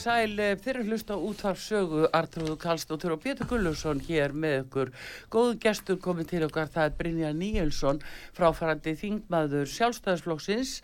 [0.00, 4.90] Sæl eh, fyrir að hlusta á útvarpsögu Artrúðu Kallstóttur og Pétur Gullusson hér með ykkur.
[5.32, 8.00] Góðu gestur komið til okkar, það er Brynja Níelsson,
[8.36, 10.74] fráfærandi þingmaður sjálfstæðisflokksins.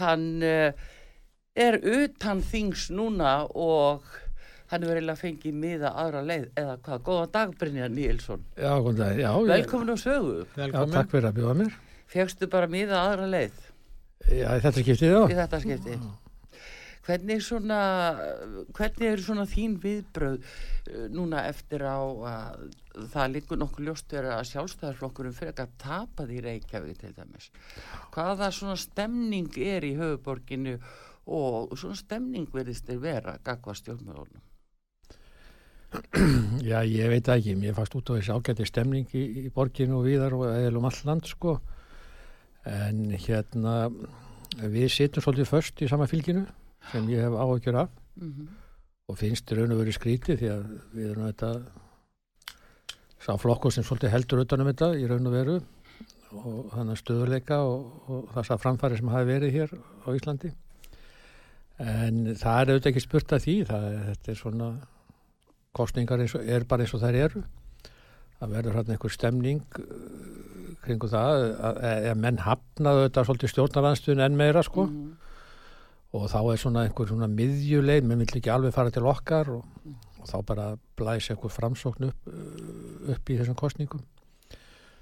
[0.00, 0.70] Hann uh,
[1.58, 4.06] er utan þings núna og
[4.70, 7.02] hann er verilega fengið miða aðra leið eða hvað.
[7.10, 8.44] Góða dag Brynja Níelsson.
[8.54, 9.30] Já, góðan dag, já.
[9.34, 10.36] ég- Velkomin á sögu.
[10.54, 11.76] Já, takk fyrir að bjóða mér.
[12.10, 13.66] Fegstu bara miða aðra leið
[14.30, 15.20] Já, í þetta skiptið, já.
[15.30, 15.94] í þetta skipti.
[17.06, 17.78] Hvernig, svona,
[18.76, 22.66] hvernig eru svona þín viðbröð uh, núna eftir á að
[23.14, 27.48] það líkur nokkuð ljóst verið að sjálfstæðarflokkurum fyrir að tapa því Reykjavík til dæmis.
[28.12, 30.76] Hvaða svona stemning er í höfuborginu
[31.30, 34.44] og svona stemning verðist þeir vera gagva stjórnmjölunum?
[36.70, 37.56] Já, ég veit ekki.
[37.58, 40.86] Mér fannst út á þessi ágæti stemning í, í borginu og viðar og eða um
[40.90, 41.56] all land, sko.
[42.68, 43.88] En hérna,
[44.60, 46.44] við sittum svolítið först í sama fylginu
[46.92, 47.94] sem ég hef áhugjur af.
[48.16, 48.48] Mm
[49.10, 50.64] og finnst í raun og veru skrítið því að
[50.94, 51.50] við erum þetta
[53.20, 55.56] sá flokkur sem svolítið heldur utanum þetta í raun og veru
[56.30, 60.52] og þannig stöðuleika og, og þess að framfæri sem hafi verið hér á Íslandi.
[61.82, 64.68] En það er auðvitað ekki spurt að því það þetta er svona
[65.74, 67.42] kostningar og, er bara eins og þær eru.
[68.38, 73.52] Það verður hérna einhver stemning uh, kringu það að, að, að menn hafnaðu þetta svolítið
[73.54, 74.86] stjórnarlandstöðun enn meira sko.
[74.86, 75.29] -hmm.
[76.16, 79.90] Og þá er svona einhver svona miðjuleið, menn vill ekki alveg fara til okkar og,
[80.20, 84.02] og þá bara blæs einhver framsókn upp, uh, upp í þessum kostningum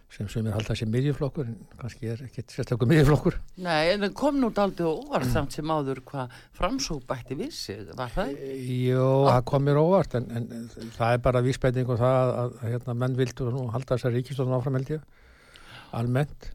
[0.08, 4.06] sem sem er haldið að sé miðjuflokkur en kannski er ekki sérstaklega miðjuflokkur Nei, en
[4.06, 8.14] það kom nú daldið og óvart samt sem áður hvað framsók bætti við sig, var
[8.14, 8.30] það?
[8.32, 8.78] ekki?
[8.88, 12.54] Jó, það kom mér óvart en, en það er bara vísbending og það að, að,
[12.70, 15.04] hérna, menn vildu nú halda þessar ríkistofnum áfram held ég
[16.00, 16.48] almennt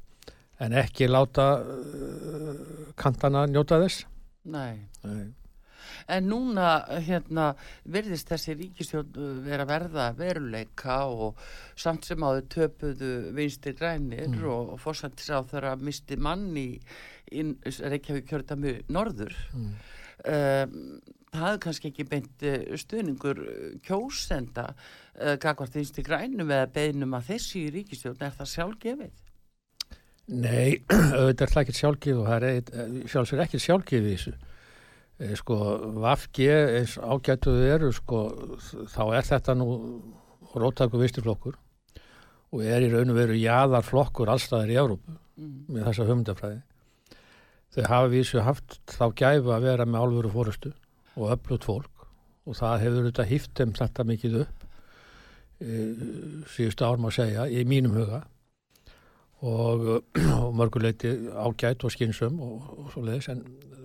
[0.64, 2.50] en ekki láta uh,
[2.98, 4.08] kantana njóta þess
[4.46, 4.84] Nei.
[5.04, 5.32] Nei.
[6.08, 7.50] En núna hérna
[7.92, 11.42] verðist þessi ríkistjórn uh, vera verða veruleika og
[11.76, 14.46] samt sem áður töpuðu vinstri grænir Mm.
[14.48, 16.80] og fórsættis á þeirra misti mann í,
[17.32, 19.36] í Reykjavík kjördamu norður.
[19.54, 19.74] Mm.
[20.24, 21.02] Um,
[21.34, 27.16] það er kannski ekki beint uh, stuðningur uh, kjósenda uh, gagvart vinstri grænum eða beinum
[27.18, 29.23] að þessi ríkistjórn er það sjálfgefið.
[30.32, 30.80] Nei,
[31.20, 34.36] auðvitað er það ekki sjálfgið og það er sjálfsvegar ekki sjálfgið í þessu.
[35.20, 35.58] Eh, Sko,
[36.04, 38.22] Vafgi eins ágætuðu eru, sko,
[38.94, 39.68] þá er þetta nú
[40.54, 41.60] róttakur visturflokkur
[42.54, 45.66] og er í raun og veru jaðarflokkur allstaðar í Európu Mm.
[45.74, 46.60] með þessa hugmyndafræði.
[47.74, 50.74] Þau hafa vísu haft þá gæfu að vera með alvöru fórustu
[51.18, 52.04] og öflut fólk
[52.46, 54.68] og það hefur auðvitað hýft þeim þetta mikið upp
[55.58, 55.80] e,
[56.54, 58.20] síðustu ár má segja í mínum huga
[59.52, 59.86] og,
[60.38, 63.44] og mörguleiti ágætt og skinsum og, og svo leiðis en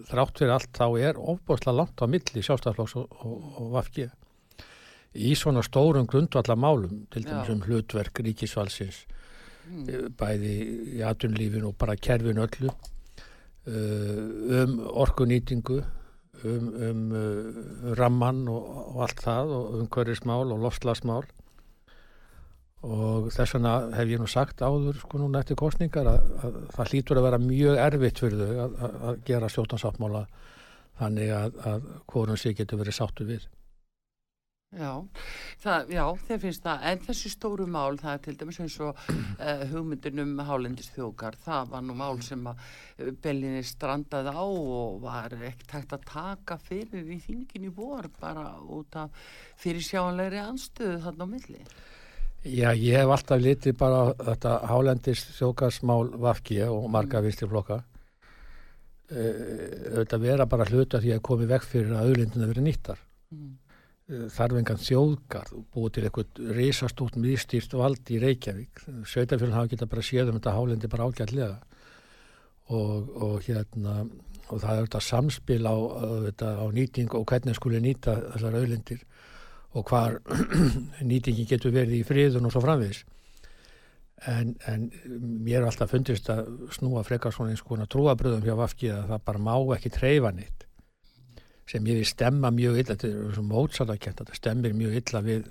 [0.08, 4.08] þrátt fyrir allt þá er ofbúrslega langt á milli sjálfstæðarflokks og, og, vafki
[5.18, 9.06] í svona stórum grundvallamálum til dæmis um hlutverk ríkisvalsins
[9.68, 10.12] Mm.
[10.16, 10.52] bæði
[10.96, 15.82] í atvinnlífinu og bara kerfin öllu uh, um orkunýtingu
[16.44, 21.28] um, um uh, ramman og, og allt það og umhverfismál og lofslagsmál
[22.86, 26.92] og þess vegna hef ég nú sagt áður sko núna eftir kostningar að, að það
[26.92, 30.26] hlýtur að vera mjög erfitt fyrir þau að, að, gera stjórnarsáttmála
[30.98, 33.48] þannig að, að hvorum sé getur verið sáttu við
[34.68, 35.00] Já,
[35.62, 38.98] það, já, þeir finnst það, en þessi stóru mál, það er til dæmis eins og
[39.00, 44.98] uh, hugmyndin um hálendisþjókar, það var nú mál sem að uh, Bellinni strandaði á og
[45.06, 50.44] var ekkert hægt að taka fyrir í þingin í vor, bara út af fyrir sjáanlegri
[50.44, 51.64] anstöðu þarna á milli.
[52.46, 57.80] Já, ég hef alltaf litið bara þetta hálendis þjókarsmál vafki og marga vinstri flokka.
[59.08, 63.00] Auðvitað vera bara hluta því að komi vekk fyrir að auðlindina verið nýttar.
[63.34, 63.56] Mm.
[64.32, 68.80] þarf engan þjóðgarð búið til eitthvað risastótt miðstýrt vald í Reykjavík.
[69.04, 71.58] Sveitafjörn hafa geta bara séð um þetta hálendi bara ágætlega.
[72.72, 73.98] Og, og hérna
[74.48, 79.04] og það er þetta samspil á, á, á nýting og hvernig skuli nýta þessar auðlindir
[79.76, 80.18] og hvar
[81.10, 83.04] nýtingi getur verið í friðun og svo framvegis
[84.26, 84.88] en, en
[85.44, 89.26] mér er alltaf fundist að snúa frekar svona eins konar trúabröðum hjá Vafki að það
[89.28, 90.66] bara má ekki treyfa nýtt
[91.68, 95.50] sem ég vil stemma mjög illa þetta er svona mótsalakent þetta stemmir mjög illa við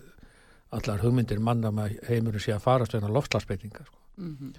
[0.76, 4.00] allar hugmyndir manna með heimurum sé að fara stöðna lofslagsbreytingar sko.
[4.18, 4.52] mm -hmm.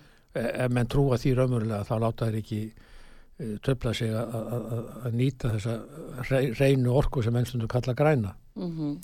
[0.64, 6.40] ef menn trúa því raunverulega þá láta þeir ekki uh, töfla sig að nýta þessa
[6.60, 8.98] reynu orku sem ennstundu kalla græna mm -hmm.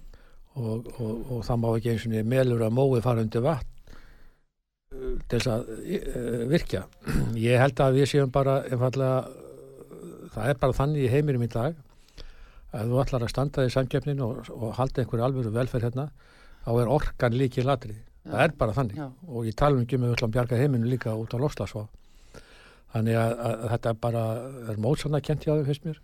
[0.54, 3.70] Og, og, og það má ekki eins og meðlur að mói fara undir vatn
[4.94, 6.84] til þess að uh, virkja.
[7.48, 8.60] Ég held að við séum bara
[10.34, 11.74] það er bara þannig í heiminum í dag
[12.74, 16.08] að þú ætlar að standa í samkjöfnin og, og halda einhverju alvöru velferð hérna
[16.64, 18.98] þá er orkan líki ladri það er bara þannig.
[18.98, 19.08] Já.
[19.28, 21.84] og ég tala um ekki með öll að bjarga heiminu líka út á loslasva
[22.94, 24.24] þannig að, að þetta bara
[24.70, 25.98] er mótsanna kent hjá þau fyrst mér.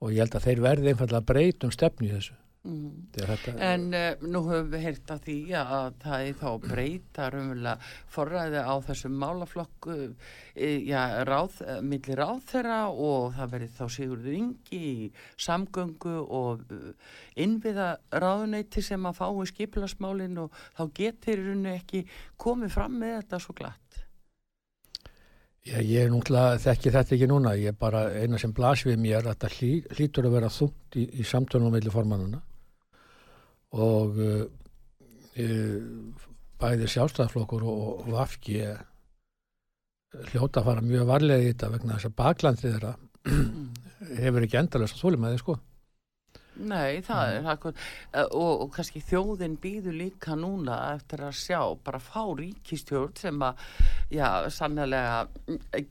[0.00, 2.94] Og ég held að þeir verði einfallega breytum stefni í þessu Mm.
[3.14, 7.90] Þetta, en uh, nú höfum við heyrt að því að það er þá breyta raunverulega
[8.10, 13.84] forræði á þessum málaflokku e, já, ráð, eh, millir ráð þeirra og það verið þá
[13.96, 15.10] Sigurður Ingi í
[15.46, 22.02] samgöngu og uh, innviða ráðuneyti sem að fái skipilasmálinn og þá getur rauninu ekki
[22.34, 24.02] komið fram með þetta svo glatt
[25.66, 29.00] Já, ég er núntlega þekki þetta ekki núna, ég er bara eina sem blasir við
[29.02, 32.42] mér að það hlý, hlýtur að vera þúnt í, í samtunum meðli formannuna
[33.76, 34.44] og uh,
[36.56, 38.60] bæði sjálfstæðarflokkur og, og Vafki
[40.30, 42.92] hljóta að fara mjög varlega í þetta vegna þess að baklandið þeirra
[44.22, 45.56] hefur ekki endalast að þólum að þið sko
[46.56, 51.60] Nei, það er akkur eh, og, og kannski þjóðin býður líka núna eftir að sjá
[51.84, 53.60] bara fá ríkistjórn sem að
[54.12, 55.26] já, sannlega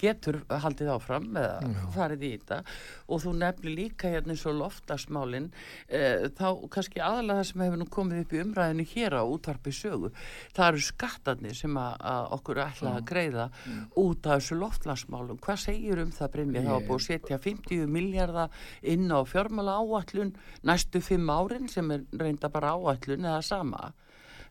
[0.01, 1.81] getur haldið áfram eða já.
[1.95, 2.61] farið í þetta
[3.05, 5.49] og þú nefnir líka hérna eins og loftasmálin
[5.87, 9.73] e, þá kannski aðalega það sem hefur nú komið upp í umræðinu hér á útvarpi
[9.75, 10.11] sögu
[10.55, 13.77] það eru skattarnir sem að, að okkur ætla að greiða já.
[14.01, 16.65] út af þessu loftlasmálum hvað segir um það Brynja?
[16.65, 18.65] Það var búið að setja 50 miljardar
[18.95, 23.91] inn á fjármála áallun næstu fimm árin sem er reynda bara áætlun eða sama.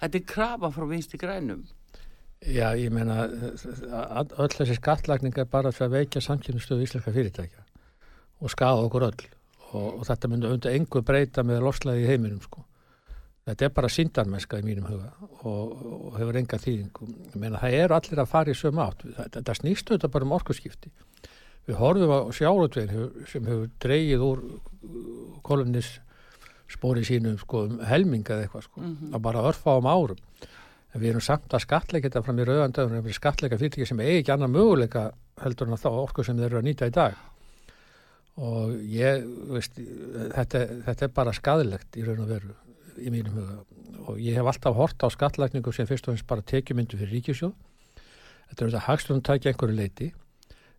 [0.00, 1.64] Þetta er krafa frá vinsti grænum.
[2.44, 7.64] Já, ég meina, öll þessi skattlagning er bara fyrir að veikja samkynnstöðu íslenska fyrirtækja
[8.44, 9.24] og skafa okkur öll
[9.72, 12.66] og, og þetta myndur undir engu breyta með loslæði í heiminum sko.
[13.44, 15.10] Þetta er bara síndarmennska í mínum huga
[15.44, 17.08] og, og hefur enga þýðingu.
[17.32, 19.04] Ég meina, það eru allir að fara í söm átt.
[19.34, 20.92] Þetta snýstu þetta bara um orkusskipti.
[21.64, 24.42] Við horfum á sjárutveginn sem hefur dreyið úr
[25.46, 25.94] kolumnis
[26.70, 29.14] spórið sínum sko um helminga eða eitthvað sko, mm -hmm.
[29.14, 30.20] að bara örfa um árum.
[30.94, 34.00] En við erum samt að skatleika þetta fram í rauðandöfun, við erum skatleika fyrirtæki sem
[34.00, 35.12] eigi ekki annar möguleika
[35.42, 37.14] heldur en þá orku sem þeir eru að nýta í dag.
[38.36, 42.54] Og ég veist, þetta, þetta er bara skadilegt í raun og veru
[42.98, 43.58] í mínum huga.
[44.06, 47.54] Og ég hef alltaf hort á skatlækningu sem fyrst og finnst bara tekjumyndu fyrir ríkisjóð
[48.54, 50.10] þetta er þetta hagslunum tækja einhverju leiti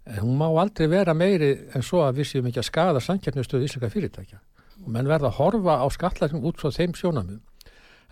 [0.05, 3.67] en hún má aldrei vera meiri en svo að við séum ekki að skada samkjæfnustöðu
[3.67, 4.41] íslenska fyrirtækja
[4.83, 7.41] og menn verða að horfa á skatlækning út frá þeim sjónamum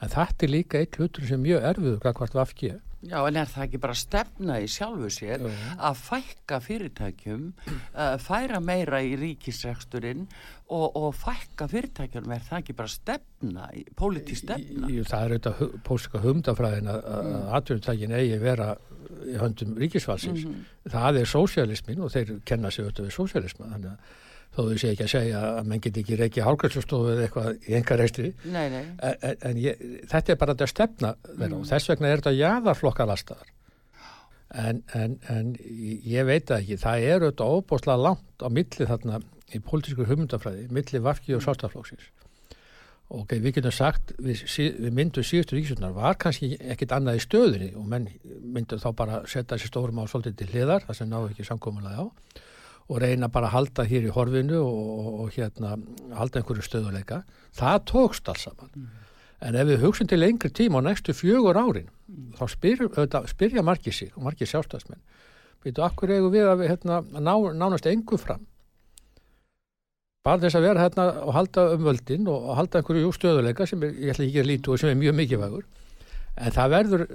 [0.02, 3.36] en þetta er líka eitt hlutur sem er mjög erfiður hvað hvort vafkið Já, en
[3.36, 5.50] er það ekki bara stefna í sjálfu sér Jú.
[5.76, 10.24] að fækka fyrirtækjum, uh, færa meira í ríkisreksturinn
[10.72, 13.68] og, og fækka fyrirtækjum, er það ekki bara stefna,
[14.00, 14.88] pólitísk stefna?
[14.88, 17.36] Jú, það er auðvitað pólitíska humdafræðin að mm.
[17.60, 18.70] atvinnutækin eigi vera
[19.30, 20.44] í höndum ríkisfalsins.
[20.46, 20.92] Mm -hmm.
[20.96, 23.98] Það er sósialismin og þeir kenna sig auðvitað við sósialisma, þannig að
[24.54, 27.76] þó þú sé ekki að segja að menn get ekki reykja hálkvæmslustofu eða eitthvað í
[27.80, 28.76] enga reystri en,
[29.34, 31.56] en ég, þetta er bara þetta stefna mm.
[31.58, 33.54] og þess vegna er þetta jáðarflokkalastar
[34.54, 39.22] en, en, en ég veit ekki það er auðvitað óbúslega langt á milli þarna
[39.54, 41.46] í pólitískur hugmyndafræði milli Vafki og.
[41.46, 42.12] Sástaflóksins
[43.22, 47.70] okay, við getum sagt við, við myndum síðustu ríkisutnar var kannski ekkit annað í stöðunni
[47.78, 51.32] og menn myndum þá bara setja þessi stórum á svolítið til hliðar það sem náðu
[51.32, 52.08] ekki samkómulega á
[52.90, 55.78] og reyna bara að halda hér í horfinu og, og, og hérna
[56.18, 57.22] halda einhverju stöðuleika
[57.56, 58.88] það tókst alls saman mm.
[59.48, 62.34] en ef við hugsun til lengri tíma á næstu fjögur árin mm.
[62.40, 65.04] þá spyr, auðvitað, spyrja margir sig og margir sjálfstafsmenn
[65.64, 68.44] veitu, akkur eigum við að hérna, ná, nánast engu fram
[70.24, 73.96] bara þess að vera hérna og halda um völdin og halda einhverju stöðuleika sem er,
[74.00, 75.66] ég ætla ekki að lítu og sem er mjög mikilvægur.
[76.40, 77.08] En það verður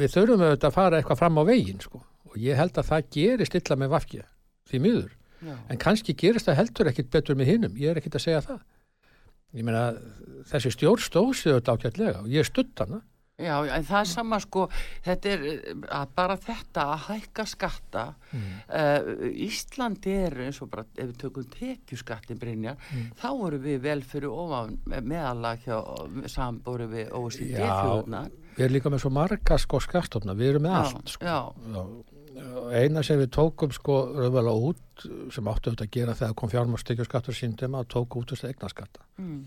[0.00, 2.00] við þurfum auðvitað að fara eitthvað fram á veginn sko.
[2.32, 4.24] Og ég held að það gerist illa með vafkið
[4.70, 5.10] því miður.
[5.42, 5.56] Já.
[5.68, 8.60] en kannski gerist það heldur ekkit betur með hinnum, ég er ekkit að segja það.
[9.58, 9.80] Ég meina
[10.48, 13.00] þessi stjórn stóð sig þetta ákveðlega og ég stutt hana
[13.42, 14.66] Já, en það er sama sko,
[15.04, 15.44] þetta er
[15.98, 18.46] að bara þetta að hækka skatta, mm.
[18.68, 19.10] uh,
[19.46, 23.10] Íslandi er eins og bara ef við tökum tekjuskattin Brynjar, mm.
[23.20, 25.76] þá voru við vel fyrir ofan meðalag hjá
[26.30, 28.24] sambóru við OECD þjóðuna.
[28.28, 31.28] Já, við erum líka með svo marga sko skattofna, við erum með já, allt sko.
[31.28, 31.38] Já.
[32.32, 36.52] Já, eina sem við tókum sko rauðvela út sem áttu auðvitað að gera þegar kom
[36.52, 39.40] fjármárstekjuskattur síndum að tóku út þessu eignaskatta mm.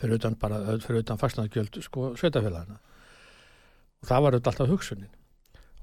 [0.00, 2.78] fyrir utan bara, fyrir utan fastnaðgjöld sko sveitafélagina
[4.02, 5.12] og það var auðvitað alltaf hugsunin.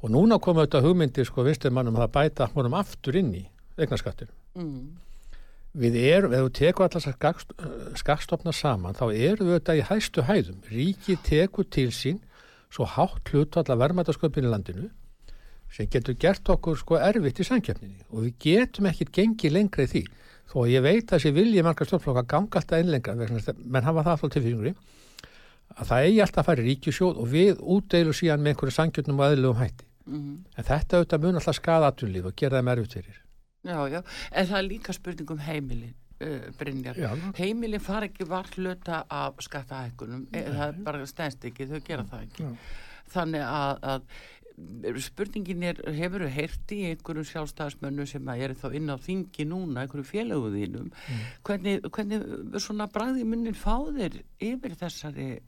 [0.03, 3.43] Og núna kom auðvitað hugmyndi sko vinstir mannum að bæta honum aftur inn í
[3.79, 4.29] eignaskattir
[4.60, 4.82] mm.
[5.79, 7.08] við erum, ef við tekum alltaf
[8.00, 10.60] skattstofna saman þá erum við auðvitað í hæstu hæðum.
[10.70, 12.20] Ríki tekur til sín
[12.74, 14.89] svo hátt hlut allar verðmætasköpin í landinu
[15.74, 19.89] sem getur gert okkur sko erfitt í sankjöfninni og við getum ekkit gengið lengra í
[19.89, 20.03] því.
[20.51, 24.34] Þó ég veit að þessi vilji margar stjórnflokka ganga alltaf einlengra menn hafa það alltaf
[24.36, 24.74] til fyrringri
[25.77, 29.19] að það eigi alltaf að fara í ríkjusjóð og við útdeilu síðan með einhverju sangjörnum
[29.19, 29.89] og aðlugum hætti.
[30.05, 30.37] Mm -hmm.
[30.57, 33.19] En þetta auðvitað mun alltaf skada aðtunlíf og gera það með erfitt fyrir.
[33.63, 36.97] Já, já, en það er líka spurning um heimilin, uh, Brynjar.
[36.99, 42.03] Já, heimilin far ekki varluta af skattahækunum, e, það er bara stænst ekki, þau gera
[42.03, 42.43] það ekki.
[42.43, 42.57] Já.
[43.13, 48.91] Þannig að, að spurningin er, hefur þau heyrti í einhverjum sjálfstæðismönnu sem eru þá inn
[48.91, 51.23] á þingi núna, einhverju félöguðinum, mm.
[51.47, 55.39] hvernig, hvernig svona bræði munnin fá þeir yfir þessari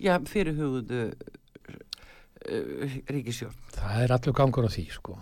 [0.00, 3.58] já, fyrir hugðu uh, ríkisjórn.
[3.76, 5.18] Það er allur gangur á því sko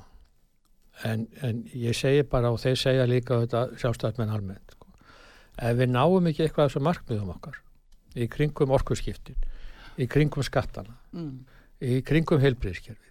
[1.06, 4.86] en, en ég segi bara og þeir segja líka þetta sjálfstæðmenn almennt sko.
[5.56, 7.60] ef við náum ekki eitthvað þessu markmiðum okkar
[8.18, 9.38] í kringum orkusskiptin
[9.98, 11.36] í kringum skattana mm.
[11.84, 13.06] í kringum heilbreyðskerfið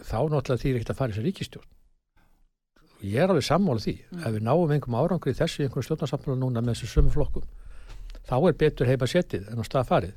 [0.00, 1.70] þá náttúrulega þýr ekkert að fara í þessu ríkistjórn
[3.04, 4.24] ég er alveg sammála því mm.
[4.24, 7.44] ef við náum einhverjum árangri þessu í einhverjum stjórnarsamfélag núna með þessu sumu flokkum
[8.28, 10.14] þá er betur heima setið en á stað farið.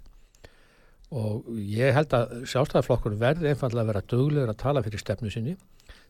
[1.17, 5.55] Og ég held að sjálfstæðarflokkur verði einfallega að vera döglegur að tala fyrir stefnu sinni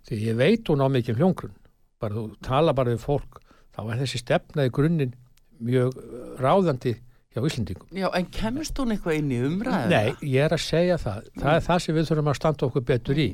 [0.08, 1.58] því ég veit hún á mikið hljóngrunn
[2.02, 3.42] bara þú tala bara við fólk
[3.76, 5.14] þá er þessi stefna í grunninn
[5.62, 6.00] mjög
[6.42, 6.96] ráðandi
[7.34, 7.90] hjá Íslandingum.
[7.94, 9.92] Já, en kemst hún eitthvað inn í umræðu?
[9.94, 11.30] Nei, ég er að segja það.
[11.38, 13.28] Það er það sem við þurfum að standa okkur betur í.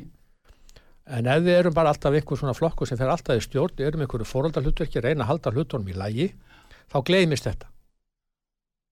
[1.03, 4.03] En ef við erum bara alltaf einhver svona flokkur sem fer alltaf í stjórn erum
[4.03, 6.29] einhverju fóröldalhutverki, reyna að halda hlutunum í lægi
[6.91, 7.72] þá gleimist þetta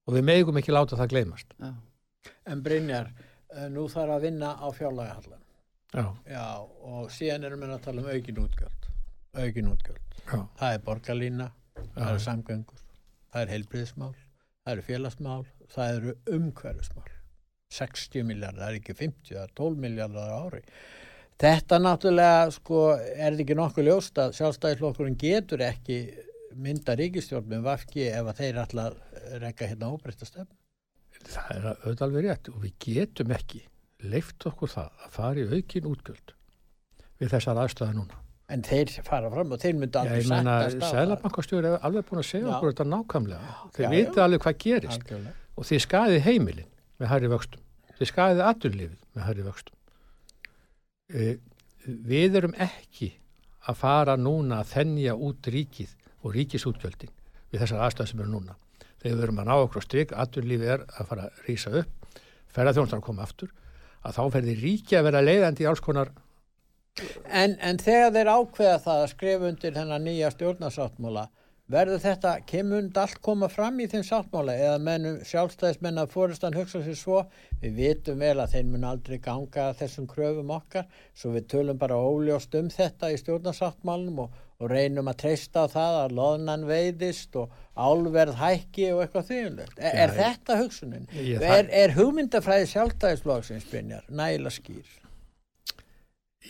[0.08, 1.56] og við megum ekki láta það gleymast.
[1.60, 1.72] Já.
[2.52, 5.40] En Brynjar eh, nú þarf að vinna á fjárlægahallan
[5.92, 6.06] Já.
[6.30, 6.46] Já
[6.88, 8.92] og síðan erum við að tala um aukin útgjöld.
[9.36, 10.20] Aukin útgjöld.
[10.32, 11.48] Það er borgarlína,
[11.96, 12.84] það eru samgöngur
[13.32, 14.14] það er heilbriðismál
[14.62, 17.08] það eru félagsmál, það eru umhverfismál.
[17.72, 20.62] 60 miljardar, það er ekki 50, það er 12 miljardar ári.
[21.42, 26.02] Þetta náttúrulega sko er ekki nokkuð ljóst að sjálfstæðislokkurinn getur ekki
[26.62, 28.98] mynda ríkistjórn með vafki ef að þeir allar
[29.44, 30.58] rekka hérna óbreysta stefn
[31.22, 33.62] Það er auðvitað alveg rétt og við getum ekki
[34.12, 36.34] leift okkur það að fara í aukin útgjöld
[37.22, 38.22] við þessar aðstöða núna.
[38.52, 42.22] En þeir fara fram og þeir mynda alveg sætt að staða Sælabankastjóri er alveg búin
[42.24, 42.54] að segja já.
[42.56, 43.52] okkur þetta nákvæmlega.
[43.78, 45.06] Þeir vita alveg hvað gerist.
[45.06, 45.36] Algjörlega.
[45.56, 47.64] og þeir skæði heimilin með hærri vöxtum.
[48.00, 49.78] Þeir skæði aturlifið með hærri vöxtum.
[51.12, 51.32] E,
[51.82, 53.08] Við erum ekki
[53.70, 57.14] að fara núna að þennja út ríkið og ríkisútgjöldin
[57.52, 58.58] við þessar aðstöð sem eru núna.
[59.02, 62.18] Þegar við erum að ná okkur á stryk, aturlífið er að fara að rýsa upp,
[62.54, 63.54] ferðarþjónustar að koma aftur,
[64.06, 66.12] að þá ferði ríki að vera leiðandi í alls konar.
[67.26, 71.24] En, en þegar þeir ákveða það að skrifa undir þennan nýja stjórnarsáttmála,
[71.72, 76.82] verður þetta, kemund allt koma fram í þeim sáttmála eða mennum sjálfstæðismenn að fórustan hugsa
[76.84, 77.22] sér svo,
[77.62, 81.98] við vitum vel að þeir mun aldrei ganga þessum kröfum okkar, svo við tölum bara
[81.98, 87.36] óljóst um þetta í stjórnarsáttmálum og, og reynum að treysta á það að loðnan veiðist
[87.42, 89.76] og álverð hækki og eitthvað þýjulegt.
[89.82, 91.06] Er, er þetta hugsunin?
[91.18, 94.98] Ég, er, er hugmyndafræði sjálftæðisflóksins byrjar nægilega skýr?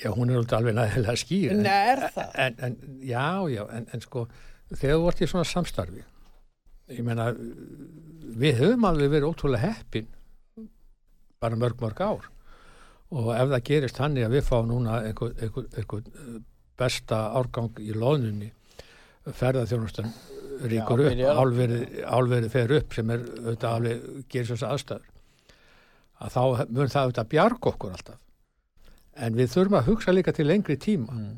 [0.01, 1.55] Já, hún er alveg nægilega skýr.
[1.55, 2.39] En, er það?
[2.45, 4.27] En, en, já, já, en sko
[4.71, 6.03] þegar þú vart í svona samstarfi
[6.91, 10.07] ég menna við höfum alveg verið ótrúlega heppin
[11.41, 12.29] bara mörg mörg ár
[13.11, 16.05] og ef það gerist hann er að við fá núna einhver, einhver, einhver
[16.81, 18.50] besta árgang í loðnunni.
[19.38, 20.09] Ferðarþjónustan
[20.71, 25.07] ríkur upp, álverið fer upp sem er auðvitað alveg gerir þessu aðstæður.
[26.21, 28.19] Að þá mun það auðvitað bjarga okkur alltaf.
[29.21, 31.35] En við þurfum að hugsa líka til lengri tíma mm.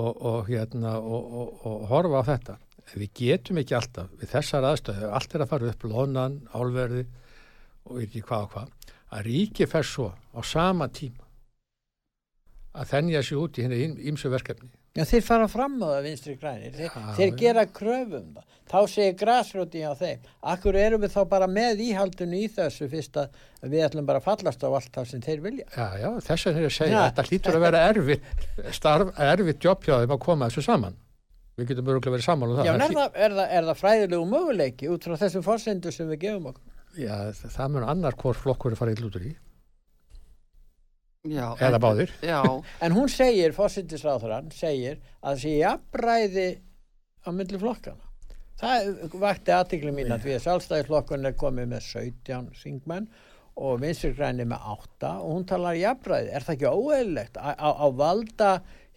[0.00, 2.58] og, og hérna og, og, og horfa á þetta.
[2.90, 7.04] Við getum ekki alltaf við þessar aðstæðu, allt er að fara upp loðnan, álverði
[7.86, 11.29] og ekki hvað og hvað að ríki fer svo á sama tíma
[12.74, 16.32] að þennja sér út í henni ímsu verkefni Já, þeir fara fram á það vinstri
[16.34, 18.46] grænir, þeir, Já, þeir gera kröfum það.
[18.70, 20.24] Þá segir græsróti á þeim.
[20.50, 23.36] Akkur erum við þá bara með íhaldinu í þessu fyrst að
[23.70, 25.66] við ætlum bara að fallast á allt það sem þeir vilja.
[25.76, 26.98] Já, já, þess að segja Já.
[26.98, 30.98] að þetta hlýtur að vera erfitt starf, erfitt jobb hjá þeim að koma þessu saman.
[31.60, 32.66] Við getum öruglega verið saman um það.
[32.66, 36.22] Já, er það, er það, er það fræðilegu möguleiki út frá þessum fórsendu sem við
[36.26, 36.74] gefum okkur?
[36.98, 37.14] Já,
[37.46, 39.34] það mun annar hvort flokkur er farið í,
[41.28, 42.12] Já, eða en- báðir.
[42.24, 42.40] Já,
[42.84, 46.46] En hún segir, fórsendisráþurann, segir að það sé jafnræði
[47.20, 48.06] á milli flokkana.
[48.60, 48.88] Það
[49.20, 53.06] vakti aðtikli mín að því að sjálfstæðisflokkun er komið með 17 þingmenn
[53.60, 56.28] og vinstri græni með 8 og hún talar jafnræði.
[56.36, 58.50] Er það ekki óeðlilegt að á, valda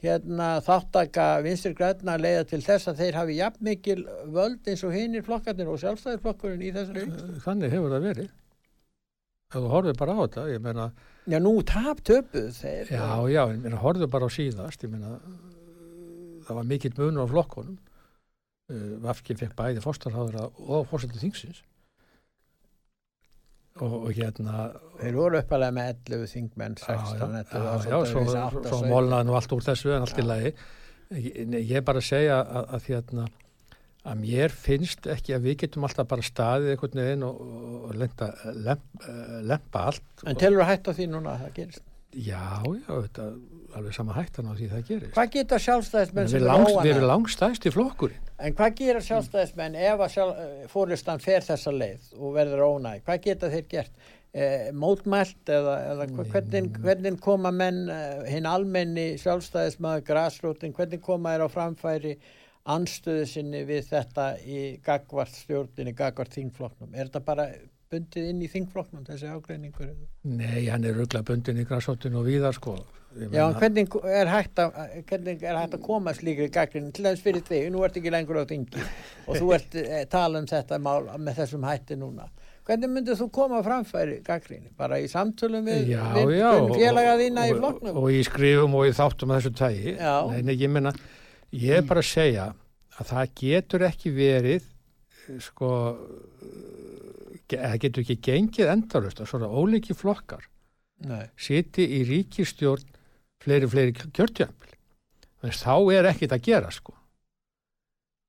[0.04, 4.00] hérna, þáttaka vinstri græna leiða til þess að þeir hafi jafn mikil
[4.36, 7.44] völd eins og hinir flokkarnir og sjálfstæðisflokkurinn í þessari ríkisstjórn?
[7.48, 8.32] Þannig hefur það verið.
[9.54, 10.86] Ef þú horfið bara á þetta, ég meina,
[11.30, 12.88] Já, nú tap töpuð þeir.
[12.90, 15.12] já, já, ég meina, horfið bara á síðast, ég meina,
[16.48, 17.78] það var mikill munur á flokkonum.
[18.72, 21.62] Uh, Vafkin fekk bæði fórstarháðura og fórsettu þingsins.
[23.82, 24.68] Og, og hérna,
[25.00, 29.28] Þeir voru uppalega með 11 þingmenn, já, 16, já, 11, já, já, svo, svo, molnaði
[29.30, 30.52] nú allt úr þessu en allt í lagi.
[31.14, 33.26] Ég, ég bara segja að, að hérna,
[34.04, 37.42] að mér finnst ekki að við getum alltaf bara staðið einhvern veginn og,
[37.88, 38.30] og lenda,
[38.66, 40.08] lemp, eh, lempa allt.
[40.28, 41.86] En telur þú hætt á því núna að það gerist?
[42.14, 43.28] Já, já, þetta,
[43.74, 45.14] alveg sama hættan á því það gerist.
[45.16, 47.08] Hvað geta sjálfstæðismenn sem er langs, við erum óanægð?
[47.14, 48.28] langstæðst í flokkurinn.
[48.44, 50.44] En hvað gera sjálfstæðismenn ef að sjálf,
[50.74, 53.02] fóristan fer þessa leið og verður ónæg?
[53.08, 54.06] Hvað geta þeir gert?
[54.34, 61.36] Eh, mótmælt eða, eða hvernig, hvernig koma menn eh, hinn almenni sjálfstæðismæður grasrótin, hvernig koma
[61.36, 62.16] þeir á framfæri
[62.72, 66.94] anstöðu sinni við þetta í gagvart stjórninni, gagvart þingflokknum?
[66.96, 67.48] Er þetta bara
[67.94, 69.94] bundið inn í þingflokknum, þessi ágreiningur?
[70.26, 72.78] Nei, hann er ruggla bundin í græsóttinu og víðar, sko.
[73.14, 74.78] Já, en hvernig er hægt að,
[75.10, 78.40] hvernig er hægt að koma slíkri gaggrinni til þess fyrir þig, nú ert ekki lengur
[78.42, 78.82] á þingi
[79.28, 82.26] og þú ert eh, tala um þetta mál með þessum hætti núna.
[82.66, 84.72] Hvernig myndir þú koma framfæri gaggrinni?
[84.80, 86.50] Bara í samtölum við, Já, við, já.
[86.72, 87.92] félaga þína í flokknum?
[87.94, 89.96] Og, og í skrifum og í þáttum af þessu tægi.
[90.00, 90.14] Já.
[90.32, 90.94] Nei, nei, ég meina,
[91.54, 92.48] ég er bara að segja
[93.00, 94.66] að það getur ekki verið,
[95.28, 95.70] eh, sko,
[96.42, 100.46] eh, það getur ekki gengið endarust að svona ólíki flokkar
[101.06, 101.28] Nei.
[101.38, 102.86] siti í ríkistjórn
[103.44, 104.76] fleiri, fleiri kjörtjöfnbil.
[105.44, 106.94] Þá er ekkit að gera, sko.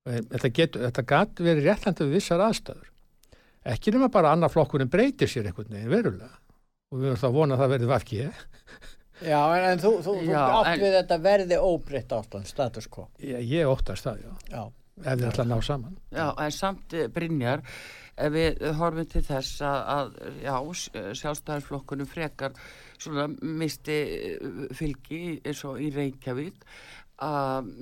[0.09, 2.89] Eh, Þetta, getur, þetta gat verið réttlandið við vissar aðstæður.
[3.65, 6.35] Ekki nema bara annar flokkurinn breytir sér einhvern veginn verulega.
[6.93, 8.43] Og við erum það að vona að það verði vafkið.
[9.23, 12.89] Já, en, en þú, þú, þú Já, átt en- við þetta verði óbreytt ástand, status
[12.91, 13.09] quo.
[13.23, 14.33] Ég, ég óttast það, já.
[14.51, 14.65] Já.
[15.05, 15.95] Ef þið ætla að ná saman.
[16.15, 17.63] já, en samt eh, Brynjar,
[18.15, 20.13] ef við horfum til þess að, að
[20.45, 20.55] já,
[21.23, 22.53] sjálfstæðarflokkunum frekar
[23.03, 26.63] svona misti eh, fylgi eins og í Reykjavík
[27.27, 27.73] að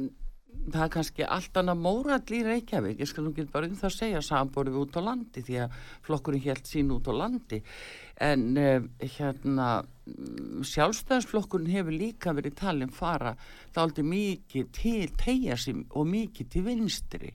[0.72, 3.94] það er kannski allt annað mórall í Reykjavík, ég skal nú ekki bara um það
[3.96, 7.60] segja samborðið út á landi því að flokkurinn helt sín út á landi.
[8.22, 8.86] En uh,
[9.16, 13.34] hérna mm, sjálfstæðarsflokkurinn hefur líka verið talin fara
[13.74, 15.58] þáldi mikið til tegja
[15.90, 17.34] og mikið til vinstri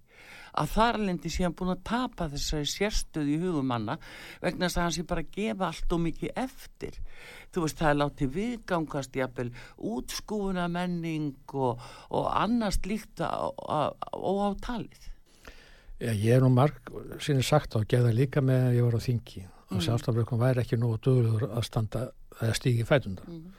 [0.53, 3.97] að þarlendi sé hann búin að tapa þessari sérstöðu í hugumanna
[4.41, 6.99] vegna þess að hann sé bara að gefa allt og mikið eftir
[7.53, 11.83] þú veist það er látið viðgangast jafnvel útskúfuna menning og,
[12.13, 15.13] og annars líkt óátalið
[15.97, 16.91] Já, ég er nú marg
[17.25, 19.83] sinni sagt á að geða líka með að ég var á þingi og mm.
[19.88, 22.03] sjálfstaflökkum væri ekki nú dögulegur að standa
[22.38, 23.53] að stígi fætundar Mhm.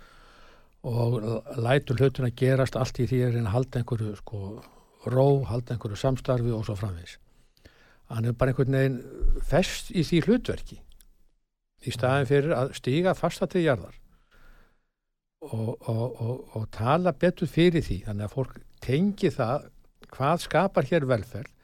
[0.89, 4.43] og lætur hlutin að gerast allt í því að reyna að halda einhverju sko
[5.07, 7.19] ró, halda einhverju samstarfi og svo framvegis.
[8.09, 9.01] Hann er bara einhvern veginn
[9.45, 10.79] fest í því hlutverki
[11.87, 13.99] í staðin fyrir að stíga fasta til jarðar
[15.45, 18.01] og, og, og, og tala betur fyrir því.
[18.09, 19.69] Þannig að fólk tengi það
[20.09, 21.55] hvað skapar hér velferð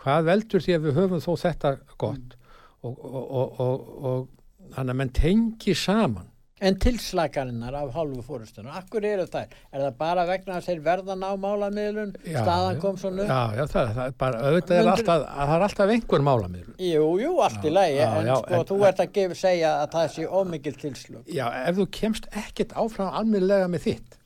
[0.00, 2.36] hvað veldur því að við höfum þó þetta gott
[2.80, 6.29] og, og, og, og, og þannig að menn tengi saman
[6.60, 9.46] En tilslakarinnar af hálfu fórustunum, akkur eru þær?
[9.72, 13.30] Er það bara vegna að þeir verða ná málamiðlun, Já, staðan kom svona upp?
[13.30, 16.24] Já, já, það, það er bara, auðvitað er Myndir- alltaf, að það er alltaf einhver
[16.26, 16.74] málamiðlun.
[16.84, 20.10] Jú, jú, allt í lagi, en sko, en- þú ert að gefa, segja að það
[20.18, 21.22] sé ómikil tilslug.
[21.32, 24.18] Já, ef þú kemst ekkert áfram almennlega með þitt,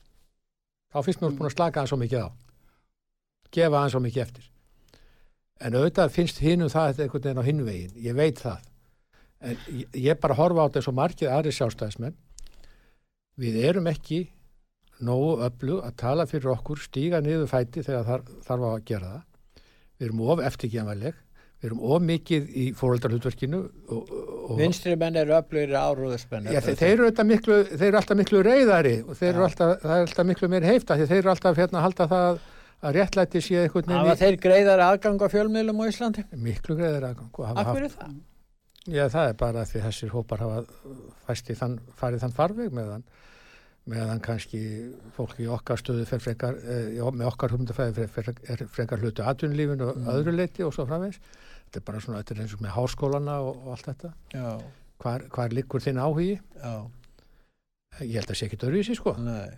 [0.91, 2.29] þá finnst mér búin að slaka það svo mikið á.
[3.55, 4.51] Gefa það svo mikið eftir.
[5.63, 8.59] En auðvitað finnst hinum það einhvern veginn á hinvegin, ég veit það.
[9.39, 12.15] En ég, ég bara horfa á þetta og margið aðri sjálfstæðismenn.
[13.41, 14.21] Við erum ekki
[15.03, 19.23] nógu öllu að tala fyrir okkur, stíga niður fæti þegar þar, þarf að gera það.
[19.95, 21.17] Við erum of eftirgjafaleg,
[21.59, 23.59] við erum ómikið í fóröldarhlutverkinu
[23.91, 24.13] og,
[24.45, 25.35] og Vinstri menn eru
[26.79, 30.29] þeir, eru miklu, þeir eru alltaf miklu reyðari og þeir eru alltaf, það er alltaf
[30.31, 32.43] miklu meir heifta þeir eru alltaf hérna að halda það
[32.85, 36.25] að réttlæti sé einhvern Það var þeir greiðar aðgang á fjölmiðlum á Íslandi.
[36.35, 38.15] í miklu greiðar aðgang Akkur er það?
[38.85, 40.59] Já, það er bara því þessir hópar hafa
[41.35, 43.05] í þann, farið þann farveg meðan,
[43.89, 44.61] meðan kannski
[45.15, 50.11] fólk í okkar stöðu fer frekar, eh, með okkar humdafæði er frekar hlutu atvinnulífinu og
[50.13, 51.17] öðru leiti og svo framvegs.
[51.65, 54.13] Þetta er bara svona, þetta er eins og með háskólana og, og allt þetta.
[55.01, 56.37] Hvar, hvar liggur þinn áhugi?
[56.61, 56.75] já,
[58.03, 59.15] Ég held að sé ekki dörfísi, sko.
[59.23, 59.55] nei.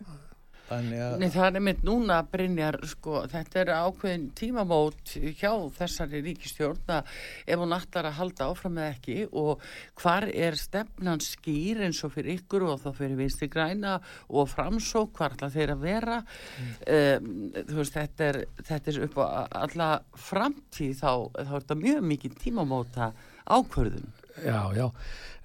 [0.68, 0.88] Að,
[1.22, 7.12] Nei, það er mynd núna, Brynjar, sko, þetta er ákveðin tímamót hjá þessari ríkistjórn að
[7.48, 9.64] ef hún ætlar að halda áfram með ekki og
[10.02, 13.96] hvar er stefnan skýr eins og fyrir ykkur og þá fyrir vinsti græna
[14.28, 19.20] og framsók, hvar ætla þeir að vera um, þú veist, þetta er, þetta er upp
[19.24, 19.28] á
[19.64, 19.92] alla
[20.28, 23.14] framtíð þá, þá er þetta mjög mikið tímamóta
[23.48, 24.12] ákvörðun.
[24.44, 24.90] Já, já,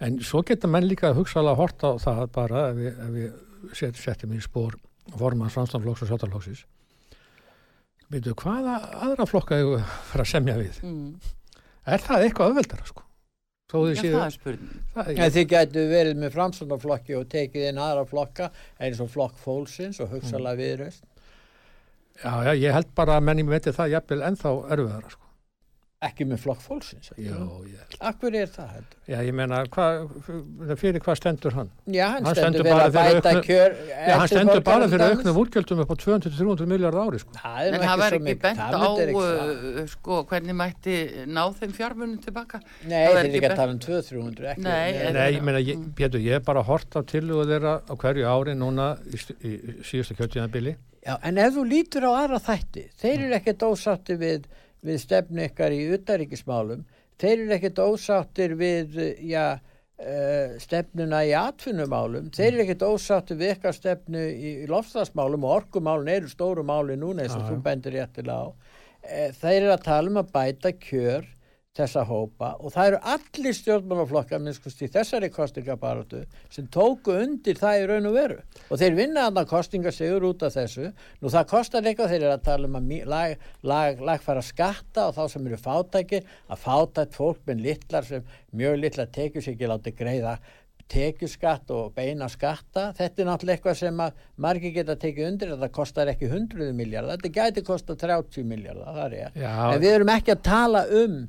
[0.03, 3.77] en svo geta menn líka hugsaðlega að horta á það bara ef við, ef við
[3.79, 4.83] set, setjum í spór
[5.19, 6.65] formann Svanstofnflokks og Sjátarflokksins
[8.13, 8.75] veitu, hvaða
[9.07, 10.83] aðra flokka hefur fara að semja við?
[10.85, 11.15] Mm.
[11.89, 13.03] Er það eitthvað öðveldara, sko?
[13.73, 14.81] Já, séu, það er spurning.
[15.17, 18.51] en þið getur verið með framsvöndaflokki og tekið inn aðra flokka
[18.85, 20.61] eins og flokk fólksins og hugsaðlega Mm.
[20.61, 21.03] viðröst.
[22.23, 25.32] já, já, ég held bara að menni veitir það jafnvel ennþá erfiðara, sko.
[26.03, 27.13] Ekki með flokk fólksins.
[27.13, 27.25] ekki?
[27.29, 27.93] Jó, ég.
[28.09, 28.97] Akkur er það heldur?
[29.13, 29.85] Já, ég meina, hva,
[30.81, 31.69] fyrir hvað stendur hann?
[31.87, 33.77] Já, hann, Hann stendur stendur bara fyrir bæta auknu- kjör.
[33.93, 37.37] Já, hann stendur bara fyrir auknum útgjöldum upp á 200-300 miljardar ári, sko.
[37.39, 40.97] Það En það ekki var ekki bent á ekki uh, sko, hvernig mætti
[41.31, 42.63] ná þeim fjármunum tilbaka.
[42.83, 44.67] Nei, það er ekki ekki að bent- tala um 200-300 ekki.
[44.67, 49.23] Nei, ég meina, ég, er bara hort á tillugu þeirra á hverju ári núna í,
[49.23, 50.75] st- í, í síðustu kjöldtíðanbili.
[51.03, 54.45] Já, en ef þú lítur á aðra þætti, þeir eru ekkert ósáttir við,
[54.87, 56.87] við stefnu ykkar í utaríkismálum,
[57.21, 58.97] þeir eru ekkert ósáttir við,
[59.29, 59.59] já,
[60.03, 66.11] uh, stefnuna í atvinnumálum, þeir eru ekkert ósáttir við ykkar stefnu í, lofslagsmálum og orkumálun
[66.13, 68.47] eru stóru máli núna eins og þú bendir réttilega á.
[69.03, 71.31] Uh, þeir eru að tala um að bæta kjör
[71.77, 76.21] þessa hópa og það eru allir stjórnmálaflokkar minnskust í þessari kostingabaratu
[76.53, 78.39] sem tóku undir það í raun og veru.
[78.69, 80.91] Og þeir vinna þarna kostingasegur út af þessu.
[81.23, 85.17] Nú það kostar eitthvað þeir eru að tala um að lag, lag, lagfæra skatta og
[85.17, 89.73] þá sem eru fátækir að fátækt fólk með litlar sem mjög litlar tekjur sér ekki
[89.73, 90.37] láti greiða
[90.93, 92.91] tekjuskatt og beina skatta.
[92.99, 97.17] Þetta er náttúrulega eitthvað sem að margir geta tekið undir þetta kostar ekki 100 miljardar,
[97.17, 101.23] þetta gæti kosta 30 miljardar, en við erum ekki að tala um